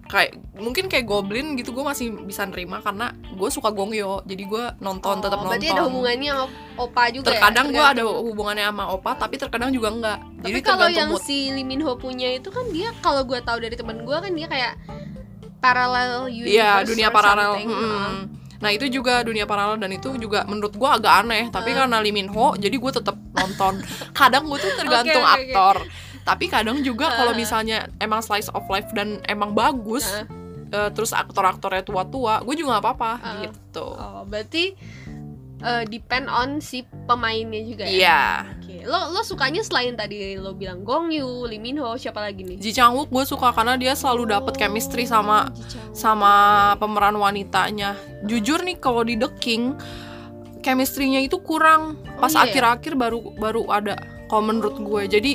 kayak 0.04 0.34
mungkin 0.58 0.90
kayak 0.90 1.06
goblin 1.06 1.54
gitu 1.54 1.70
gue 1.70 1.86
masih 1.86 2.10
bisa 2.20 2.42
nerima 2.42 2.82
karena 2.82 3.14
gue 3.30 3.46
suka 3.46 3.70
gongyo 3.70 4.26
jadi 4.26 4.42
gue 4.42 4.64
nonton 4.80 5.22
tetap 5.22 5.38
Oh, 5.38 5.46
nonton 5.46 5.54
Berarti 5.54 5.70
ada 5.70 5.86
hubungannya 5.86 6.30
sama 6.34 6.46
opa 6.76 7.02
juga 7.08 7.26
terkadang 7.30 7.66
ya? 7.66 7.72
gue 7.72 7.84
ada 7.86 8.02
hubungannya 8.18 8.64
sama 8.66 8.84
opa 8.90 9.10
tapi 9.14 9.38
terkadang 9.38 9.70
juga 9.70 9.88
enggak 9.88 10.18
Tapi 10.18 10.42
jadi 10.42 10.58
kalau 10.60 10.86
yang 10.90 11.10
mood 11.14 11.22
si 11.22 11.54
Lee 11.54 11.62
Min 11.62 11.78
Ho 11.80 11.94
punya 11.94 12.26
itu 12.26 12.50
kan 12.50 12.66
dia 12.68 12.90
kalau 12.98 13.22
gue 13.22 13.38
tahu 13.38 13.62
dari 13.62 13.78
temen 13.78 14.02
gue 14.02 14.16
kan 14.18 14.32
dia 14.34 14.48
kayak 14.50 14.72
parallel 15.60 16.26
universe 16.26 16.50
iya 16.50 16.82
dunia 16.82 17.08
paralel. 17.12 17.52
Mm-mm. 17.60 18.39
Nah 18.60 18.68
itu 18.68 18.86
juga 18.86 19.20
dunia 19.20 19.44
paralel 19.44 19.76
dan 19.76 19.88
itu 19.88 20.12
juga 20.16 20.44
menurut 20.44 20.72
gue 20.72 20.84
agak 20.86 21.12
aneh 21.18 21.48
tapi 21.48 21.72
Uh. 21.72 21.80
karena 21.80 21.96
Lee 21.98 22.12
Min 22.12 22.28
Ho 22.28 22.52
jadi 22.54 22.72
gue 22.72 22.92
tetap 22.92 23.16
nonton 23.32 23.80
kadang 24.18 24.44
gue 24.44 24.58
tuh 24.58 24.72
tergantung 24.76 25.20
oke, 25.20 25.32
oke. 25.32 25.44
aktor 25.48 25.76
tapi 26.20 26.44
kadang 26.46 26.78
juga 26.80 27.08
kalau 27.10 27.32
Uh. 27.32 27.38
misalnya 27.38 27.88
emang 27.96 28.20
slice 28.20 28.48
of 28.48 28.62
life 28.66 28.92
dan 28.92 29.16
emang 29.24 29.50
bagus 29.50 30.04
Uh. 30.06 30.28
eh, 30.70 30.90
terus 30.92 31.10
aktor-aktornya 31.10 31.80
tua-tua 31.80 32.40
gue 32.40 32.54
juga 32.54 32.76
nggak 32.76 32.84
apa-apa 32.84 33.12
Uh. 33.16 33.32
gitu 33.42 33.86
Oh, 33.90 34.22
berarti 34.22 34.76
eh, 35.58 35.82
depend 35.86 36.28
on 36.28 36.60
si 36.60 36.80
pemainnya 37.06 37.60
juga 37.62 37.84
ya. 37.84 37.90
iya 37.90 38.20
Oke. 38.80 38.88
Lo 38.88 39.12
lo 39.12 39.20
sukanya 39.20 39.60
selain 39.60 39.92
tadi 39.92 40.40
lo 40.40 40.56
bilang 40.56 40.80
Gong 40.80 41.12
Yoo, 41.12 41.44
Lee 41.44 41.60
Min 41.60 41.76
Ho, 41.84 41.92
siapa 42.00 42.24
lagi 42.24 42.42
nih? 42.48 42.56
Ji 42.56 42.72
Chang 42.72 42.96
Wook 42.96 43.12
gue 43.12 43.24
suka 43.28 43.52
karena 43.52 43.76
dia 43.76 43.92
selalu 43.92 44.32
dapet 44.32 44.56
chemistry 44.56 45.04
sama 45.04 45.52
sama 45.92 46.74
pemeran 46.80 47.20
wanitanya. 47.20 47.94
Jujur 48.24 48.64
nih 48.64 48.80
kalau 48.80 49.04
di 49.04 49.20
The 49.20 49.28
King 49.36 49.76
chemistry-nya 50.64 51.20
itu 51.20 51.40
kurang. 51.40 52.00
Pas 52.20 52.32
iya 52.32 52.44
ya? 52.44 52.44
akhir-akhir 52.48 52.92
baru 52.96 53.20
baru 53.36 53.68
ada 53.68 54.00
kalau 54.32 54.48
menurut 54.48 54.76
gue. 54.80 55.02
Jadi 55.08 55.32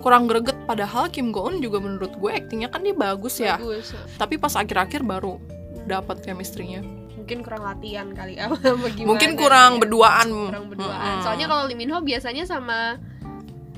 kurang 0.00 0.30
greget 0.30 0.56
padahal 0.64 1.10
Kim 1.10 1.34
Go 1.34 1.50
Eun 1.50 1.60
juga 1.60 1.82
menurut 1.82 2.14
gue 2.16 2.30
aktingnya 2.32 2.72
kan 2.72 2.80
dia 2.80 2.96
bagus 2.96 3.36
ya. 3.40 3.60
Bagus. 3.60 3.92
Tapi 4.16 4.40
pas 4.40 4.52
akhir-akhir 4.56 5.04
baru 5.04 5.36
dapat 5.84 6.24
chemistry-nya. 6.24 7.05
Mungkin 7.26 7.42
kurang 7.42 7.62
latihan 7.64 8.06
kali 8.08 8.38
gimana 8.94 9.02
Mungkin 9.04 9.30
kurang 9.34 9.70
ya. 9.72 9.80
berduaan. 9.82 10.26
kurang 10.46 10.64
berduaan. 10.70 11.02
Mm-mm. 11.10 11.24
Soalnya 11.26 11.46
kalau 11.46 11.66
Lee 11.66 11.74
Min 11.74 11.90
Ho 11.90 11.98
biasanya 12.00 12.46
sama 12.46 13.02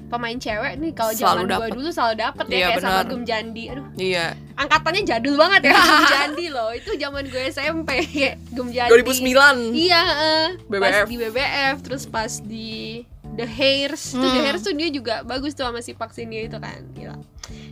pemain 0.08 0.36
cewek 0.36 0.76
nih 0.76 0.92
kalau 0.92 1.12
zaman 1.12 1.44
dapet. 1.44 1.72
dulu 1.72 1.88
selalu 1.88 2.14
dapet 2.18 2.44
ya 2.46 2.52
Iya, 2.54 2.66
kayak 2.66 2.80
sama 2.80 2.92
benar. 2.94 3.08
Gem 3.08 3.22
Jandi. 3.24 3.64
Aduh, 3.68 3.86
Iya. 3.94 4.26
angkatannya 4.54 5.02
jadul 5.02 5.34
banget 5.34 5.60
ya 5.64 5.72
Gem 5.80 6.04
Jandi 6.10 6.46
loh. 6.48 6.70
Itu 6.72 6.90
zaman 6.94 7.24
gue 7.24 7.42
SMP 7.46 7.88
kayak 8.06 8.34
Gem 8.56 8.68
Jandi. 8.68 8.92
2009. 8.94 9.72
Iya, 9.74 10.02
eh, 10.04 10.46
pas 10.60 10.68
BBF. 10.68 11.06
di 11.06 11.16
BBF 11.18 11.76
terus 11.80 12.04
pas 12.04 12.32
di 12.38 13.00
The 13.32 13.46
Hairs. 13.46 14.02
Tuh 14.12 14.18
The 14.18 14.28
Hmm. 14.30 14.44
Hairs 14.44 14.62
tuh 14.62 14.72
dia 14.72 14.88
juga 14.88 15.14
bagus 15.22 15.52
tuh 15.52 15.64
sama 15.64 15.80
si 15.80 15.92
Ye 15.92 16.40
itu 16.44 16.56
kan. 16.56 16.84
Gila. 16.92 17.16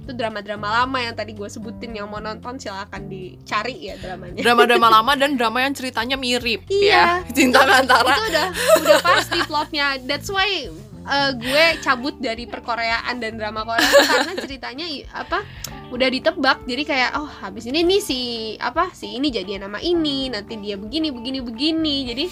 Itu 0.07 0.15
drama-drama 0.15 0.71
lama 0.71 1.03
yang 1.03 1.19
tadi 1.19 1.35
gue 1.35 1.51
sebutin 1.51 1.91
yang 1.91 2.07
mau 2.07 2.23
nonton 2.23 2.55
silakan 2.57 3.11
dicari 3.11 3.91
ya 3.91 3.99
dramanya. 3.99 4.39
Drama-drama 4.39 4.87
lama 4.89 5.13
dan 5.19 5.35
drama 5.39 5.67
yang 5.67 5.75
ceritanya 5.75 6.15
mirip 6.15 6.63
Iya. 6.71 7.27
ya. 7.27 7.35
Cinta 7.35 7.67
antara 7.67 8.07
itu 8.15 8.23
udah 8.31 8.47
udah 8.87 8.99
pasti 9.03 9.39
plotnya 9.45 9.99
that's 10.07 10.31
why 10.31 10.71
uh, 11.03 11.31
gue 11.35 11.65
cabut 11.83 12.15
dari 12.23 12.47
perkoreaan 12.47 13.19
dan 13.19 13.35
drama 13.35 13.67
Korea 13.67 13.83
karena 14.07 14.33
ceritanya 14.39 14.87
apa 15.11 15.43
udah 15.91 16.09
ditebak 16.11 16.67
jadi 16.67 16.83
kayak 16.83 17.11
oh 17.19 17.31
habis 17.43 17.67
ini 17.67 17.83
nih 17.83 18.01
si 18.03 18.21
apa 18.59 18.91
si 18.91 19.19
ini 19.19 19.31
jadian 19.31 19.67
nama 19.67 19.79
ini 19.79 20.31
nanti 20.31 20.59
dia 20.59 20.75
begini 20.75 21.15
begini 21.15 21.39
begini 21.43 21.97
jadi 22.11 22.25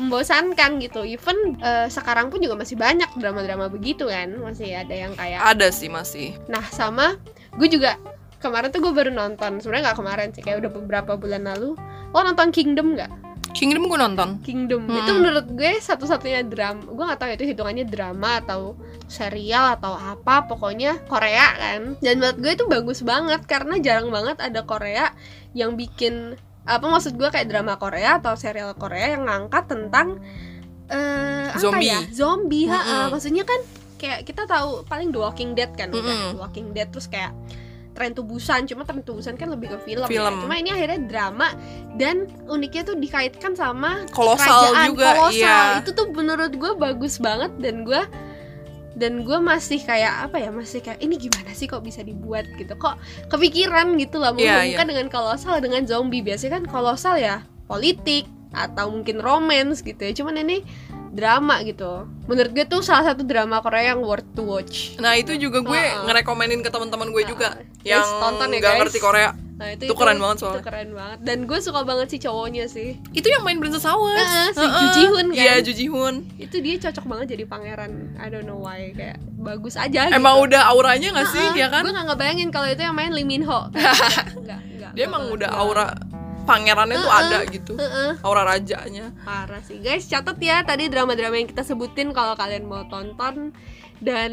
membosankan 0.00 0.80
gitu. 0.80 1.04
Even 1.04 1.60
uh, 1.60 1.86
sekarang 1.92 2.32
pun 2.32 2.40
juga 2.40 2.56
masih 2.56 2.80
banyak 2.80 3.12
drama-drama 3.20 3.68
begitu 3.68 4.08
kan. 4.08 4.32
Masih 4.40 4.72
ada 4.72 4.94
yang 4.96 5.12
kayak 5.14 5.44
ada 5.44 5.68
sih 5.68 5.92
masih. 5.92 6.34
nah 6.48 6.64
sama 6.72 7.20
gue 7.54 7.68
juga 7.68 8.00
kemarin 8.40 8.72
tuh 8.72 8.80
gue 8.80 8.92
baru 8.96 9.12
nonton. 9.12 9.60
Sebenarnya 9.60 9.92
nggak 9.92 9.98
kemarin 10.00 10.28
sih 10.32 10.42
kayak 10.42 10.64
udah 10.64 10.70
beberapa 10.72 11.12
bulan 11.20 11.44
lalu. 11.44 11.76
Lo 12.10 12.20
nonton 12.24 12.50
Kingdom 12.50 12.96
nggak? 12.96 13.12
Kingdom 13.50 13.90
gue 13.90 13.98
nonton. 13.98 14.38
Kingdom. 14.46 14.86
Hmm. 14.86 14.98
itu 15.02 15.10
menurut 15.12 15.46
gue 15.52 15.72
satu-satunya 15.82 16.46
drama 16.46 16.86
gue 16.86 17.04
nggak 17.04 17.18
tahu 17.18 17.30
itu 17.34 17.44
hitungannya 17.50 17.84
drama 17.86 18.38
atau 18.40 18.78
serial 19.10 19.74
atau 19.74 19.98
apa 19.98 20.46
pokoknya 20.46 21.02
Korea 21.10 21.46
kan. 21.58 21.80
Dan 21.98 22.22
menurut 22.22 22.38
gue 22.38 22.52
itu 22.54 22.64
bagus 22.70 23.00
banget 23.02 23.42
karena 23.44 23.76
jarang 23.82 24.08
banget 24.08 24.38
ada 24.38 24.62
Korea 24.62 25.10
yang 25.52 25.74
bikin 25.74 26.38
apa 26.64 26.84
maksud 26.86 27.16
gue 27.16 27.28
kayak 27.32 27.48
drama 27.48 27.80
Korea 27.80 28.20
atau 28.20 28.36
serial 28.36 28.76
Korea 28.76 29.16
yang 29.16 29.26
ngangkat 29.26 29.64
tentang 29.66 30.20
uh, 30.92 31.48
zombie. 31.56 31.88
apa 31.88 31.98
ya 31.98 32.00
zombie 32.12 32.66
mm 32.68 32.76
-hmm. 32.76 33.06
maksudnya 33.10 33.44
kan 33.48 33.60
kayak 34.00 34.20
kita 34.24 34.44
tahu 34.48 34.84
paling 34.88 35.12
The 35.12 35.20
Walking 35.20 35.50
Dead 35.56 35.72
kan 35.72 35.88
mm 35.92 36.00
-hmm. 36.00 36.22
The 36.36 36.38
Walking 36.40 36.68
Dead 36.76 36.88
terus 36.92 37.08
kayak 37.08 37.32
tren 37.90 38.14
tubusan 38.14 38.64
cuma 38.70 38.86
tren 38.86 39.02
tubusan 39.02 39.34
kan 39.34 39.50
lebih 39.50 39.76
ke 39.76 39.78
film, 39.92 40.06
ya. 40.06 40.10
film. 40.10 40.34
Ya. 40.38 40.40
cuma 40.46 40.54
ini 40.56 40.70
akhirnya 40.70 41.00
drama 41.04 41.48
dan 41.98 42.30
uniknya 42.46 42.82
tuh 42.86 42.96
dikaitkan 42.96 43.52
sama 43.58 44.06
kolosal 44.14 44.72
kerajaan 44.72 44.86
juga 44.94 45.08
kolosal 45.18 45.36
iya. 45.36 45.80
itu 45.82 45.90
tuh 45.92 46.06
menurut 46.14 46.52
gue 46.54 46.72
bagus 46.78 47.18
banget 47.18 47.52
dan 47.58 47.82
gue 47.82 48.00
dan 48.98 49.22
gue 49.22 49.38
masih 49.38 49.78
kayak 49.82 50.30
apa 50.30 50.42
ya 50.42 50.50
masih 50.50 50.82
kayak 50.82 50.98
ini 50.98 51.14
gimana 51.14 51.54
sih 51.54 51.70
kok 51.70 51.82
bisa 51.86 52.02
dibuat 52.02 52.46
gitu 52.58 52.74
kok 52.74 52.98
kepikiran 53.30 53.94
gitu 53.98 54.18
lah 54.18 54.34
yeah, 54.34 54.66
yeah. 54.66 54.82
dengan 54.82 55.06
kolosal 55.06 55.62
dengan 55.62 55.86
zombie 55.86 56.22
biasanya 56.24 56.58
kan 56.58 56.64
kolosal 56.66 57.14
ya 57.14 57.46
politik 57.70 58.26
atau 58.50 58.90
mungkin 58.90 59.22
romance 59.22 59.86
gitu 59.86 60.02
ya 60.02 60.10
cuman 60.10 60.42
ini 60.42 60.66
drama 61.14 61.62
gitu 61.62 62.06
menurut 62.26 62.50
gue 62.50 62.66
tuh 62.66 62.82
salah 62.82 63.14
satu 63.14 63.22
drama 63.22 63.62
Korea 63.62 63.94
yang 63.94 64.02
worth 64.02 64.26
to 64.34 64.42
watch 64.42 64.98
nah 64.98 65.14
itu 65.14 65.38
juga 65.38 65.62
gue 65.62 65.78
uh 65.78 66.02
-uh. 66.02 66.04
ngerekomenin 66.10 66.62
ke 66.62 66.70
teman-teman 66.70 67.14
gue 67.14 67.22
uh 67.22 67.26
-uh. 67.26 67.30
juga 67.30 67.48
yang 67.86 68.02
tonton 68.02 68.50
ya 68.50 68.58
gak 68.58 68.66
guys. 68.74 68.80
ngerti 68.86 68.98
Korea 68.98 69.30
Nah 69.60 69.76
itu, 69.76 69.92
itu, 69.92 69.92
keren 69.92 70.16
banget 70.16 70.36
soalnya. 70.40 70.56
Itu 70.56 70.64
keren 70.64 70.90
banget. 70.96 71.18
Dan 71.20 71.38
gue 71.44 71.58
suka 71.60 71.80
banget 71.84 72.08
sih 72.16 72.20
cowoknya 72.24 72.64
sih. 72.64 72.96
Itu 73.12 73.28
yang 73.28 73.44
main 73.44 73.60
Princess 73.60 73.84
Hours. 73.84 74.24
Uh, 74.24 74.48
Si 74.56 74.64
uh 74.64 74.64
-uh. 74.64 74.80
Jujihun 74.88 75.26
kan. 75.36 75.44
Iya 75.44 75.54
Jujihun. 75.60 76.14
Itu 76.40 76.56
dia 76.64 76.80
cocok 76.80 77.04
banget 77.04 77.26
jadi 77.36 77.44
pangeran. 77.44 78.16
I 78.16 78.32
don't 78.32 78.48
know 78.48 78.56
why 78.56 78.96
Kayak 78.96 79.20
bagus 79.36 79.76
aja 79.76 80.08
Emang 80.08 80.40
gitu. 80.40 80.56
udah 80.56 80.62
auranya 80.72 81.08
gak 81.20 81.28
sih? 81.28 81.44
Uh 81.44 81.52
-uh. 81.52 81.60
ya 81.60 81.68
kan? 81.68 81.84
Gue 81.84 81.92
gak 81.92 82.06
ngebayangin 82.08 82.48
kalau 82.48 82.68
itu 82.72 82.80
yang 82.80 82.96
main 82.96 83.12
Lee 83.12 83.28
Min 83.28 83.44
Ho. 83.44 83.68
Enggak, 84.40 84.64
enggak 84.64 84.92
Dia 84.96 85.04
emang 85.04 85.28
udah 85.28 85.50
aura 85.52 85.92
pangerannya 86.50 86.96
uh 86.98 87.00
-uh, 87.00 87.06
tuh 87.06 87.12
ada 87.14 87.38
gitu 87.46 87.72
uh 87.78 87.84
-uh. 87.86 88.10
aura 88.26 88.42
rajanya 88.42 89.14
parah 89.22 89.62
sih 89.62 89.78
guys 89.78 90.10
catat 90.10 90.36
ya 90.42 90.66
tadi 90.66 90.90
drama-drama 90.90 91.38
yang 91.38 91.46
kita 91.46 91.62
sebutin 91.62 92.10
kalau 92.10 92.34
kalian 92.34 92.66
mau 92.66 92.82
tonton 92.90 93.54
dan 94.00 94.32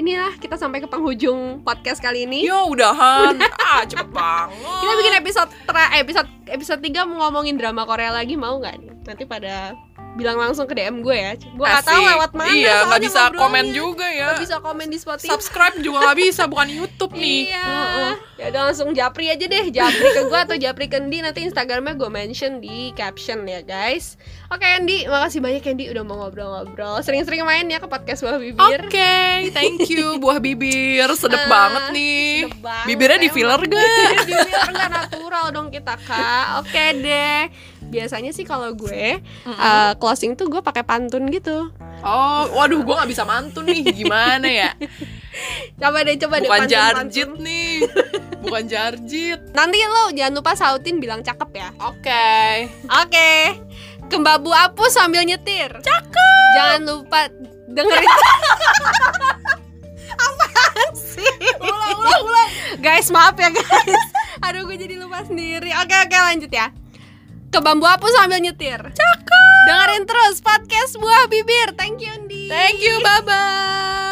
inilah 0.00 0.32
kita 0.40 0.56
sampai 0.56 0.80
ke 0.80 0.88
penghujung 0.88 1.60
podcast 1.60 2.00
kali 2.00 2.24
ini. 2.24 2.48
Yo 2.48 2.72
udahan. 2.72 3.36
ah, 3.68 3.84
cepet 3.84 4.08
banget. 4.08 4.56
Kita 4.56 4.92
bikin 4.96 5.14
episode 5.20 5.50
tra 5.68 5.84
episode 6.00 6.28
episode 6.48 6.80
3 6.80 7.04
mau 7.04 7.28
ngomongin 7.28 7.60
drama 7.60 7.84
Korea 7.84 8.08
lagi 8.08 8.32
mau 8.40 8.56
nggak 8.56 8.74
nih? 8.80 8.92
Nanti 9.04 9.24
pada 9.28 9.76
bilang 10.12 10.36
langsung 10.36 10.68
ke 10.68 10.76
DM 10.76 11.00
gue 11.00 11.16
ya. 11.16 11.32
Gue 11.36 11.64
gak 11.64 11.88
tahu 11.88 12.02
lewat 12.04 12.30
mana. 12.36 12.52
Iya, 12.52 12.76
nggak 12.88 13.00
bisa 13.00 13.20
komen 13.32 13.66
juga 13.72 14.06
ya. 14.08 14.36
Gak 14.36 14.42
bisa 14.44 14.56
komen 14.60 14.86
di 14.92 14.98
Spotify. 15.00 15.28
Subscribe 15.32 15.76
juga 15.80 16.04
nggak 16.04 16.18
bisa, 16.20 16.42
bukan 16.44 16.68
YouTube 16.68 17.12
nih. 17.16 17.48
Iya. 17.48 17.64
Uh 17.64 17.72
-uh. 17.72 18.14
Ya 18.36 18.44
udah 18.52 18.62
langsung 18.68 18.88
japri 18.92 19.32
aja 19.32 19.44
deh, 19.48 19.64
japri 19.72 20.08
ke 20.12 20.22
gue 20.28 20.40
atau 20.44 20.56
japri 20.60 20.86
ke 20.90 21.00
Andi 21.00 21.24
nanti 21.24 21.40
Instagramnya 21.48 21.96
gue 21.96 22.10
mention 22.12 22.60
di 22.60 22.92
caption 22.92 23.48
ya 23.48 23.64
guys. 23.64 24.20
Oke 24.52 24.68
Andi, 24.68 25.08
makasih 25.08 25.40
banyak 25.40 25.64
Andi 25.64 25.84
udah 25.88 26.02
mau 26.04 26.16
ngobrol-ngobrol. 26.20 27.00
Sering-sering 27.00 27.46
main 27.48 27.64
ya 27.72 27.80
ke 27.80 27.88
podcast 27.88 28.20
buah 28.20 28.36
bibir. 28.36 28.60
Oke, 28.60 28.92
okay, 28.92 29.48
thank 29.56 29.88
you 29.88 30.20
buah 30.20 30.42
bibir. 30.42 31.08
Sedep 31.16 31.40
uh, 31.40 31.48
banget 31.48 31.84
nih. 31.96 32.50
Sedep 32.50 32.60
banget. 32.60 32.86
Bibirnya 32.86 33.18
di 33.18 33.30
filler 33.32 33.60
gak? 33.64 34.28
di 34.28 34.34
filler 34.36 34.70
gak 34.76 34.90
natural 34.92 35.44
dong 35.54 35.68
kita 35.72 35.96
kak. 35.96 36.60
Oke 36.60 36.68
okay 36.68 36.88
deh. 37.00 37.40
Biasanya 37.92 38.32
sih 38.32 38.48
kalau 38.48 38.72
gue 38.72 39.20
mm 39.20 39.52
-hmm. 39.52 39.56
uh, 39.60 39.92
closing 40.00 40.32
tuh 40.32 40.48
gue 40.48 40.64
pakai 40.64 40.80
pantun 40.80 41.28
gitu. 41.28 41.68
Oh, 42.02 42.42
waduh, 42.56 42.80
gue 42.80 42.94
nggak 42.96 43.10
bisa 43.12 43.22
mantun 43.28 43.68
nih. 43.68 43.84
Gimana 43.92 44.48
ya? 44.48 44.72
coba 45.80 46.02
deh, 46.02 46.16
coba 46.16 46.40
Bukan 46.40 46.42
deh. 46.42 46.48
Bukan 46.48 46.64
jarjit 46.66 47.30
nih. 47.36 47.72
Bukan 48.42 48.64
jarjit. 48.66 49.40
Nanti 49.52 49.78
lo 49.84 50.10
jangan 50.10 50.32
lupa 50.34 50.52
sautin 50.56 50.98
bilang 50.98 51.20
cakep 51.20 51.50
ya. 51.52 51.68
Oke. 51.84 52.00
Okay. 52.00 52.52
Oke. 52.88 53.06
Okay. 53.06 53.40
Kembabu 54.08 54.50
apu 54.50 54.88
sambil 54.88 55.22
nyetir. 55.22 55.70
Cakep. 55.78 56.48
Jangan 56.58 56.80
lupa 56.88 57.28
dengerin. 57.70 58.08
Apaan 60.26 60.90
sih? 60.96 61.36
Ulang, 61.60 61.96
ulang, 62.02 62.22
ulang. 62.24 62.50
Guys, 62.82 63.08
maaf 63.14 63.38
ya 63.38 63.52
guys. 63.52 64.04
Aduh, 64.42 64.66
gue 64.66 64.74
jadi 64.74 64.98
lupa 64.98 65.22
sendiri. 65.22 65.70
Oke, 65.78 65.94
oke, 65.94 66.16
lanjut 66.18 66.50
ya. 66.50 66.74
Ke 67.52 67.60
bambu 67.60 67.84
apu 67.84 68.08
sambil 68.16 68.40
nyetir. 68.40 68.80
Cakep. 68.80 69.28
Dengerin 69.68 70.08
terus 70.08 70.40
podcast 70.40 70.96
buah 70.96 71.28
bibir. 71.28 71.76
Thank 71.76 72.00
you, 72.00 72.08
Andi. 72.08 72.48
Thank 72.48 72.80
you, 72.80 72.96
bye 73.04 73.20
bye. 73.28 74.11